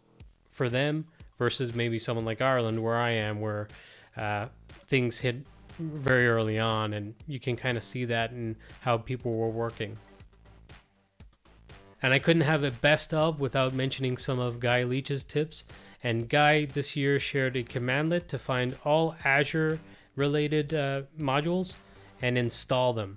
for 0.51 0.69
them 0.69 1.07
versus 1.39 1.75
maybe 1.75 1.99
someone 1.99 2.25
like 2.25 2.41
Ireland, 2.41 2.83
where 2.83 2.97
I 2.97 3.11
am, 3.11 3.41
where 3.41 3.69
uh, 4.17 4.47
things 4.89 5.19
hit 5.19 5.37
very 5.79 6.27
early 6.29 6.59
on. 6.59 6.93
And 6.93 7.15
you 7.27 7.39
can 7.39 7.57
kind 7.57 7.77
of 7.77 7.85
see 7.85 8.05
that 8.07 8.31
in 8.31 8.57
how 8.81 8.99
people 8.99 9.37
were 9.37 9.49
working. 9.51 9.97
And 12.05 12.13
I 12.13 12.19
couldn't 12.19 12.43
have 12.43 12.65
a 12.65 12.71
best 12.71 13.15
of 13.15 13.41
without 13.41 13.73
mentioning 13.73 14.19
some 14.19 14.39
of 14.39 14.61
Guy 14.61 14.85
Leech's 14.85 15.25
tips. 15.25 15.65
And 16.03 16.29
Guy 16.29 16.67
this 16.67 16.97
year 16.97 17.19
shared 17.19 17.57
a 17.57 17.63
commandlet 17.63 18.27
to 18.29 18.37
find 18.37 18.77
all 18.85 19.17
Azure 19.25 19.81
related 20.15 20.75
uh, 20.75 21.05
modules 21.19 21.77
and 22.21 22.37
install 22.37 22.93
them. 22.93 23.17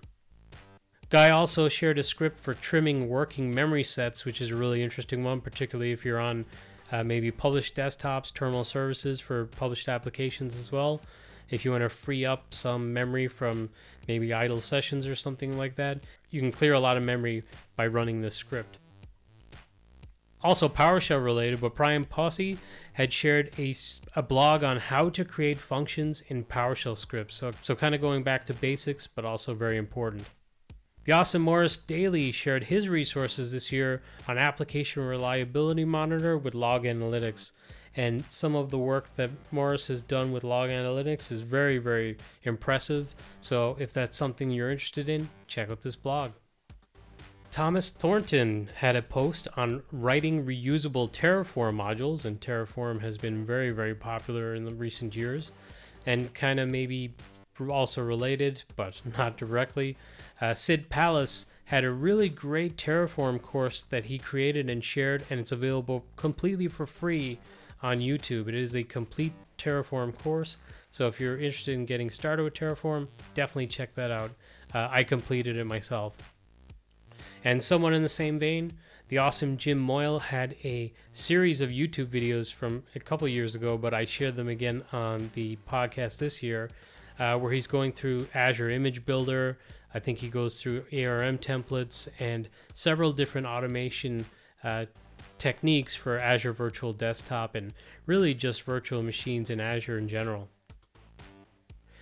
Guy 1.09 1.31
also 1.31 1.67
shared 1.67 1.99
a 1.99 2.03
script 2.03 2.39
for 2.39 2.53
trimming 2.53 3.09
working 3.09 3.53
memory 3.53 3.83
sets, 3.83 4.23
which 4.23 4.39
is 4.39 4.51
a 4.51 4.55
really 4.55 4.81
interesting 4.81 5.21
one, 5.21 5.41
particularly 5.41 5.91
if 5.91 6.05
you're 6.05 6.21
on 6.21 6.45
uh, 6.93 7.03
maybe 7.03 7.29
published 7.29 7.75
desktops, 7.75 8.33
terminal 8.33 8.63
services 8.63 9.19
for 9.19 9.47
published 9.47 9.89
applications 9.89 10.55
as 10.55 10.71
well. 10.71 11.01
If 11.49 11.63
you 11.63 11.71
want 11.71 11.83
to 11.83 11.89
free 11.89 12.25
up 12.25 12.53
some 12.53 12.93
memory 12.93 13.27
from 13.27 13.69
maybe 14.07 14.33
idle 14.33 14.61
sessions 14.61 15.07
or 15.07 15.15
something 15.15 15.57
like 15.57 15.75
that, 15.75 15.99
you 16.29 16.41
can 16.41 16.51
clear 16.51 16.73
a 16.73 16.79
lot 16.79 16.97
of 16.97 17.03
memory 17.03 17.43
by 17.75 17.87
running 17.87 18.21
this 18.21 18.35
script. 18.35 18.77
Also, 20.43 20.69
PowerShell 20.69 21.23
related, 21.23 21.61
but 21.61 21.75
Brien 21.75 22.05
Posey 22.05 22.57
had 22.93 23.11
shared 23.11 23.51
a, 23.57 23.75
a 24.15 24.21
blog 24.21 24.63
on 24.63 24.77
how 24.77 25.09
to 25.09 25.25
create 25.25 25.57
functions 25.57 26.21
in 26.27 26.43
PowerShell 26.43 26.95
scripts. 26.95 27.35
So, 27.35 27.51
so 27.63 27.75
kind 27.75 27.95
of 27.95 28.01
going 28.01 28.23
back 28.23 28.45
to 28.45 28.53
basics, 28.53 29.07
but 29.07 29.25
also 29.25 29.55
very 29.55 29.77
important. 29.77 30.25
The 31.05 31.13
Austin 31.13 31.41
Morris 31.41 31.77
Daily 31.77 32.31
shared 32.31 32.65
his 32.65 32.87
resources 32.87 33.51
this 33.51 33.71
year 33.71 34.03
on 34.27 34.37
Application 34.37 35.03
Reliability 35.03 35.85
Monitor 35.85 36.37
with 36.37 36.53
Log 36.53 36.83
Analytics 36.83 37.51
and 37.97 38.23
some 38.29 38.55
of 38.55 38.69
the 38.69 38.77
work 38.77 39.13
that 39.15 39.31
Morris 39.51 39.87
has 39.87 40.03
done 40.03 40.31
with 40.31 40.43
log 40.43 40.69
analytics 40.69 41.31
is 41.31 41.41
very, 41.41 41.79
very 41.79 42.15
impressive. 42.43 43.13
So 43.41 43.75
if 43.79 43.91
that's 43.91 44.15
something 44.15 44.51
you're 44.51 44.69
interested 44.69 45.09
in, 45.09 45.29
check 45.47 45.71
out 45.71 45.81
this 45.81 45.95
blog. 45.95 46.31
Thomas 47.49 47.89
Thornton 47.89 48.69
had 48.75 48.95
a 48.95 49.01
post 49.01 49.47
on 49.57 49.81
writing 49.91 50.45
reusable 50.45 51.11
Terraform 51.11 51.75
modules, 51.75 52.23
and 52.23 52.39
Terraform 52.39 53.01
has 53.01 53.17
been 53.17 53.45
very, 53.45 53.71
very 53.71 53.95
popular 53.95 54.53
in 54.53 54.63
the 54.63 54.75
recent 54.75 55.15
years, 55.15 55.51
and 56.05 56.31
kind 56.35 56.59
of 56.59 56.69
maybe 56.69 57.15
also 57.67 58.03
related, 58.03 58.63
but 58.75 59.01
not 59.17 59.37
directly. 59.37 59.97
Uh, 60.39 60.53
Sid 60.53 60.89
Palas 60.89 61.47
had 61.65 61.83
a 61.83 61.91
really 61.91 62.29
great 62.29 62.77
Terraform 62.77 63.41
course 63.41 63.81
that 63.81 64.05
he 64.05 64.19
created 64.19 64.69
and 64.69 64.83
shared, 64.83 65.23
and 65.31 65.39
it's 65.39 65.51
available 65.51 66.05
completely 66.15 66.67
for 66.67 66.85
free 66.85 67.39
on 67.81 67.99
YouTube. 67.99 68.47
It 68.47 68.55
is 68.55 68.75
a 68.75 68.83
complete 68.83 69.33
Terraform 69.57 70.17
course. 70.19 70.57
So 70.91 71.07
if 71.07 71.19
you're 71.19 71.37
interested 71.37 71.73
in 71.73 71.85
getting 71.85 72.09
started 72.09 72.43
with 72.43 72.53
Terraform, 72.53 73.07
definitely 73.33 73.67
check 73.67 73.93
that 73.95 74.11
out. 74.11 74.31
Uh, 74.73 74.87
I 74.89 75.03
completed 75.03 75.57
it 75.57 75.65
myself. 75.65 76.33
And 77.43 77.61
someone 77.61 77.93
in 77.93 78.03
the 78.03 78.09
same 78.09 78.39
vein, 78.39 78.73
the 79.09 79.19
awesome 79.19 79.57
Jim 79.57 79.77
Moyle 79.77 80.19
had 80.19 80.55
a 80.63 80.93
series 81.13 81.61
of 81.61 81.69
YouTube 81.69 82.07
videos 82.07 82.51
from 82.53 82.83
a 82.95 82.99
couple 82.99 83.27
years 83.27 83.55
ago, 83.55 83.77
but 83.77 83.93
I 83.93 84.05
shared 84.05 84.35
them 84.35 84.49
again 84.49 84.83
on 84.91 85.31
the 85.33 85.57
podcast 85.69 86.17
this 86.17 86.43
year, 86.43 86.69
uh, 87.19 87.37
where 87.37 87.51
he's 87.51 87.67
going 87.67 87.93
through 87.93 88.27
Azure 88.33 88.69
Image 88.69 89.05
Builder. 89.05 89.57
I 89.93 89.99
think 89.99 90.17
he 90.17 90.27
goes 90.27 90.61
through 90.61 90.83
ARM 90.91 91.37
templates 91.37 92.07
and 92.19 92.49
several 92.73 93.13
different 93.13 93.47
automation 93.47 94.25
uh, 94.63 94.85
techniques 95.39 95.95
for 95.95 96.17
Azure 96.17 96.53
Virtual 96.53 96.93
Desktop 96.93 97.55
and 97.55 97.73
really 98.05 98.33
just 98.33 98.63
virtual 98.63 99.03
machines 99.03 99.49
in 99.49 99.59
Azure 99.59 99.97
in 99.97 100.07
general. 100.07 100.49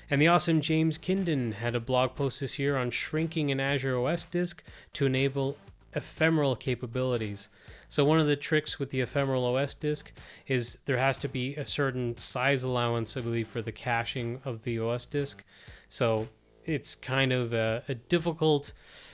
And 0.09 0.21
the 0.21 0.27
awesome 0.27 0.61
James 0.61 0.97
Kindon 0.97 1.53
had 1.53 1.75
a 1.75 1.79
blog 1.79 2.15
post 2.15 2.39
this 2.39 2.59
year 2.59 2.77
on 2.77 2.91
shrinking 2.91 3.51
an 3.51 3.59
Azure 3.59 3.97
OS 3.97 4.23
disk 4.23 4.63
to 4.93 5.05
enable 5.05 5.57
ephemeral 5.93 6.55
capabilities. 6.55 7.49
So, 7.89 8.05
one 8.05 8.19
of 8.19 8.27
the 8.27 8.35
tricks 8.35 8.77
with 8.77 8.91
the 8.91 9.01
ephemeral 9.01 9.45
OS 9.45 9.73
disk 9.73 10.11
is 10.47 10.77
there 10.85 10.97
has 10.97 11.17
to 11.17 11.29
be 11.29 11.55
a 11.55 11.65
certain 11.65 12.17
size 12.17 12.63
allowance, 12.63 13.15
I 13.15 13.21
believe, 13.21 13.47
for 13.47 13.61
the 13.61 13.71
caching 13.71 14.41
of 14.45 14.63
the 14.63 14.79
OS 14.79 15.05
disk. 15.05 15.43
So, 15.89 16.27
it's 16.65 16.95
kind 16.95 17.31
of 17.31 17.53
a, 17.53 17.83
a 17.87 17.95
difficult 17.95 18.73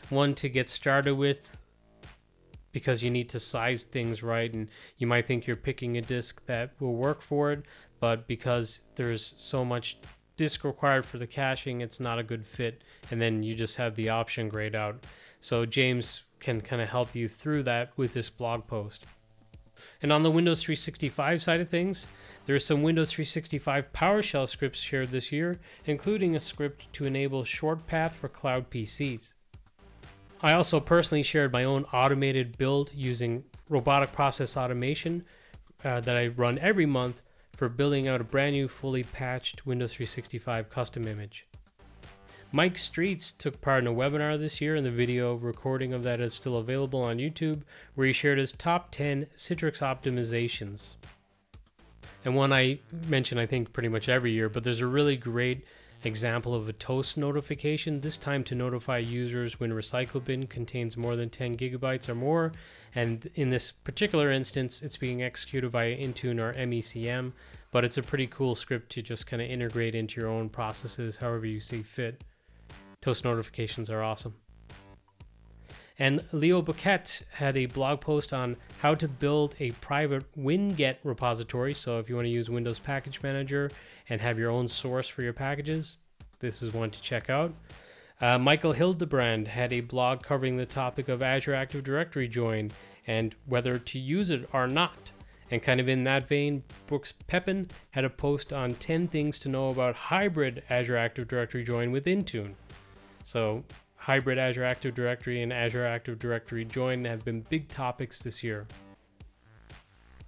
one 0.09 0.33
to 0.35 0.49
get 0.49 0.69
started 0.69 1.15
with 1.15 1.57
because 2.71 3.03
you 3.03 3.09
need 3.09 3.29
to 3.29 3.39
size 3.39 3.83
things 3.83 4.23
right 4.23 4.53
and 4.53 4.67
you 4.97 5.07
might 5.07 5.27
think 5.27 5.45
you're 5.45 5.55
picking 5.55 5.97
a 5.97 6.01
disk 6.01 6.45
that 6.45 6.71
will 6.79 6.95
work 6.95 7.21
for 7.21 7.51
it 7.51 7.63
but 7.99 8.27
because 8.27 8.81
there's 8.95 9.33
so 9.37 9.63
much 9.63 9.97
disk 10.41 10.63
required 10.63 11.05
for 11.05 11.19
the 11.19 11.27
caching 11.27 11.81
it's 11.81 11.99
not 11.99 12.17
a 12.17 12.23
good 12.23 12.45
fit 12.45 12.81
and 13.11 13.21
then 13.21 13.43
you 13.43 13.53
just 13.53 13.77
have 13.77 13.95
the 13.95 14.09
option 14.09 14.49
grayed 14.49 14.75
out. 14.75 15.05
So 15.39 15.65
james 15.65 16.23
can 16.39 16.61
kind 16.61 16.81
of 16.81 16.89
help 16.89 17.15
you 17.15 17.27
through 17.27 17.63
that 17.63 17.91
with 17.95 18.13
this 18.13 18.29
blog 18.29 18.65
post. 18.65 19.05
And 20.01 20.11
on 20.11 20.23
the 20.23 20.31
windows 20.31 20.63
365 20.63 21.43
side 21.43 21.61
of 21.61 21.69
things 21.69 22.07
there's 22.45 22.65
some 22.65 22.81
windows 22.81 23.11
365 23.11 23.93
powershell 23.93 24.49
scripts 24.49 24.79
shared 24.79 25.09
this 25.09 25.31
year 25.31 25.59
including 25.85 26.35
a 26.35 26.39
script 26.39 26.91
to 26.93 27.05
enable 27.05 27.43
short 27.43 27.85
path 27.85 28.15
for 28.15 28.27
cloud 28.27 28.69
pcs 28.71 29.33
I 30.43 30.53
also 30.53 30.79
personally 30.79 31.21
shared 31.21 31.53
my 31.53 31.63
own 31.63 31.85
automated 31.93 32.57
build 32.57 32.91
using 32.95 33.43
robotic 33.69 34.11
process 34.11 34.57
automation 34.57 35.23
uh, 35.85 35.99
that 36.01 36.17
I 36.17 36.27
run 36.27 36.57
every 36.57 36.87
month 36.87 37.21
for 37.55 37.69
building 37.69 38.07
out 38.07 38.21
a 38.21 38.23
brand 38.23 38.53
new 38.53 38.67
fully 38.67 39.03
patched 39.03 39.67
Windows 39.67 39.93
365 39.93 40.69
custom 40.69 41.07
image. 41.07 41.45
Mike 42.51 42.77
Streets 42.77 43.31
took 43.31 43.61
part 43.61 43.83
in 43.83 43.87
a 43.87 43.93
webinar 43.93 44.37
this 44.37 44.59
year, 44.59 44.75
and 44.75 44.85
the 44.85 44.91
video 44.91 45.35
recording 45.35 45.93
of 45.93 46.03
that 46.03 46.19
is 46.19 46.33
still 46.33 46.57
available 46.57 47.01
on 47.01 47.17
YouTube, 47.17 47.61
where 47.93 48.07
he 48.07 48.11
shared 48.11 48.39
his 48.39 48.51
top 48.51 48.91
10 48.91 49.27
Citrix 49.37 49.79
optimizations. 49.79 50.95
And 52.25 52.35
one 52.35 52.51
I 52.51 52.79
mention, 53.07 53.37
I 53.37 53.45
think, 53.45 53.71
pretty 53.73 53.89
much 53.89 54.09
every 54.09 54.31
year, 54.31 54.49
but 54.49 54.63
there's 54.63 54.81
a 54.81 54.87
really 54.87 55.15
great 55.15 55.63
Example 56.03 56.55
of 56.55 56.67
a 56.67 56.73
toast 56.73 57.15
notification, 57.15 58.01
this 58.01 58.17
time 58.17 58.43
to 58.45 58.55
notify 58.55 58.97
users 58.97 59.59
when 59.59 59.71
recycle 59.71 60.23
bin 60.23 60.47
contains 60.47 60.97
more 60.97 61.15
than 61.15 61.29
10 61.29 61.57
gigabytes 61.57 62.09
or 62.09 62.15
more. 62.15 62.53
And 62.95 63.29
in 63.35 63.51
this 63.51 63.71
particular 63.71 64.31
instance, 64.31 64.81
it's 64.81 64.97
being 64.97 65.21
executed 65.21 65.69
via 65.69 65.95
Intune 65.95 66.39
or 66.39 66.53
MECM, 66.53 67.33
but 67.69 67.85
it's 67.85 67.99
a 67.99 68.03
pretty 68.03 68.25
cool 68.25 68.55
script 68.55 68.91
to 68.93 69.03
just 69.03 69.27
kind 69.27 69.43
of 69.43 69.49
integrate 69.49 69.93
into 69.93 70.19
your 70.19 70.29
own 70.29 70.49
processes 70.49 71.17
however 71.17 71.45
you 71.45 71.59
see 71.59 71.83
fit. 71.83 72.23
Toast 72.99 73.23
notifications 73.23 73.87
are 73.89 74.01
awesome. 74.01 74.33
And 76.01 76.23
Leo 76.31 76.63
Buquet 76.63 77.21
had 77.33 77.55
a 77.55 77.67
blog 77.67 78.01
post 78.01 78.33
on 78.33 78.57
how 78.79 78.95
to 78.95 79.07
build 79.07 79.53
a 79.59 79.69
private 79.73 80.25
winget 80.35 80.95
repository. 81.03 81.75
So 81.75 81.99
if 81.99 82.09
you 82.09 82.15
want 82.15 82.25
to 82.25 82.31
use 82.31 82.49
Windows 82.49 82.79
Package 82.79 83.21
Manager 83.21 83.69
and 84.09 84.19
have 84.19 84.39
your 84.39 84.49
own 84.49 84.67
source 84.67 85.07
for 85.07 85.21
your 85.21 85.33
packages, 85.33 85.97
this 86.39 86.63
is 86.63 86.73
one 86.73 86.89
to 86.89 86.99
check 87.03 87.29
out. 87.29 87.53
Uh, 88.19 88.39
Michael 88.39 88.71
Hildebrand 88.71 89.49
had 89.49 89.71
a 89.71 89.81
blog 89.81 90.23
covering 90.23 90.57
the 90.57 90.65
topic 90.65 91.07
of 91.07 91.21
Azure 91.21 91.53
Active 91.53 91.83
Directory 91.83 92.27
join 92.27 92.71
and 93.05 93.35
whether 93.45 93.77
to 93.77 93.99
use 93.99 94.31
it 94.31 94.49
or 94.53 94.67
not. 94.67 95.11
And 95.51 95.61
kind 95.61 95.79
of 95.79 95.87
in 95.87 96.03
that 96.05 96.27
vein, 96.27 96.63
Brooks 96.87 97.13
Peppin 97.27 97.69
had 97.91 98.05
a 98.05 98.09
post 98.09 98.51
on 98.51 98.73
10 98.73 99.07
things 99.07 99.39
to 99.41 99.49
know 99.49 99.69
about 99.69 99.93
hybrid 99.93 100.63
Azure 100.67 100.97
Active 100.97 101.27
Directory 101.27 101.63
join 101.63 101.91
with 101.91 102.05
Intune. 102.05 102.55
So 103.23 103.63
hybrid 104.01 104.39
Azure 104.39 104.63
Active 104.63 104.95
Directory 104.95 105.43
and 105.43 105.53
Azure 105.53 105.85
Active 105.85 106.17
Directory 106.17 106.65
join 106.65 107.05
have 107.05 107.23
been 107.23 107.41
big 107.41 107.69
topics 107.69 108.23
this 108.23 108.43
year. 108.43 108.65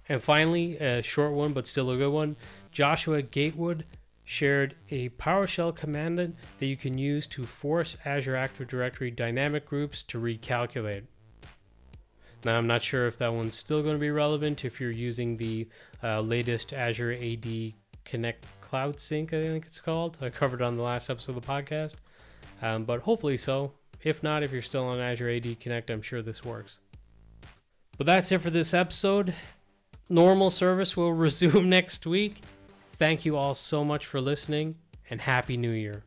And 0.08 0.22
finally, 0.22 0.76
a 0.78 1.02
short 1.02 1.32
one 1.32 1.52
but 1.52 1.66
still 1.66 1.90
a 1.90 1.96
good 1.96 2.12
one 2.12 2.36
Joshua 2.70 3.20
Gatewood 3.20 3.84
shared 4.22 4.76
a 4.92 5.08
PowerShell 5.10 5.74
command 5.74 6.18
that 6.18 6.66
you 6.66 6.76
can 6.76 6.96
use 6.96 7.26
to 7.26 7.44
force 7.44 7.96
Azure 8.04 8.36
Active 8.36 8.68
Directory 8.68 9.10
dynamic 9.10 9.66
groups 9.66 10.04
to 10.04 10.20
recalculate. 10.20 11.02
Now, 12.44 12.56
I'm 12.56 12.68
not 12.68 12.82
sure 12.82 13.08
if 13.08 13.18
that 13.18 13.34
one's 13.34 13.56
still 13.56 13.82
going 13.82 13.94
to 13.94 14.00
be 14.00 14.10
relevant 14.10 14.64
if 14.64 14.80
you're 14.80 14.90
using 14.92 15.36
the 15.36 15.66
uh, 16.02 16.20
latest 16.20 16.72
Azure 16.72 17.12
AD 17.12 17.72
Connect 18.04 18.46
Cloud 18.60 19.00
Sync, 19.00 19.32
I 19.32 19.42
think 19.42 19.64
it's 19.66 19.80
called. 19.80 20.18
I 20.20 20.30
covered 20.30 20.62
on 20.62 20.76
the 20.76 20.82
last 20.82 21.10
episode 21.10 21.36
of 21.36 21.44
the 21.44 21.50
podcast, 21.50 21.96
um, 22.62 22.84
but 22.84 23.00
hopefully 23.00 23.36
so. 23.36 23.72
If 24.02 24.22
not, 24.22 24.42
if 24.42 24.52
you're 24.52 24.62
still 24.62 24.84
on 24.84 25.00
Azure 25.00 25.30
AD 25.30 25.60
Connect, 25.60 25.90
I'm 25.90 26.02
sure 26.02 26.22
this 26.22 26.44
works. 26.44 26.78
But 27.96 28.06
that's 28.06 28.30
it 28.32 28.40
for 28.40 28.50
this 28.50 28.74
episode. 28.74 29.34
Normal 30.08 30.50
service 30.50 30.96
will 30.96 31.12
resume 31.14 31.68
next 31.68 32.06
week. 32.06 32.42
Thank 32.96 33.24
you 33.24 33.36
all 33.36 33.54
so 33.54 33.84
much 33.84 34.06
for 34.06 34.20
listening, 34.20 34.76
and 35.10 35.20
Happy 35.20 35.56
New 35.56 35.70
Year. 35.70 36.02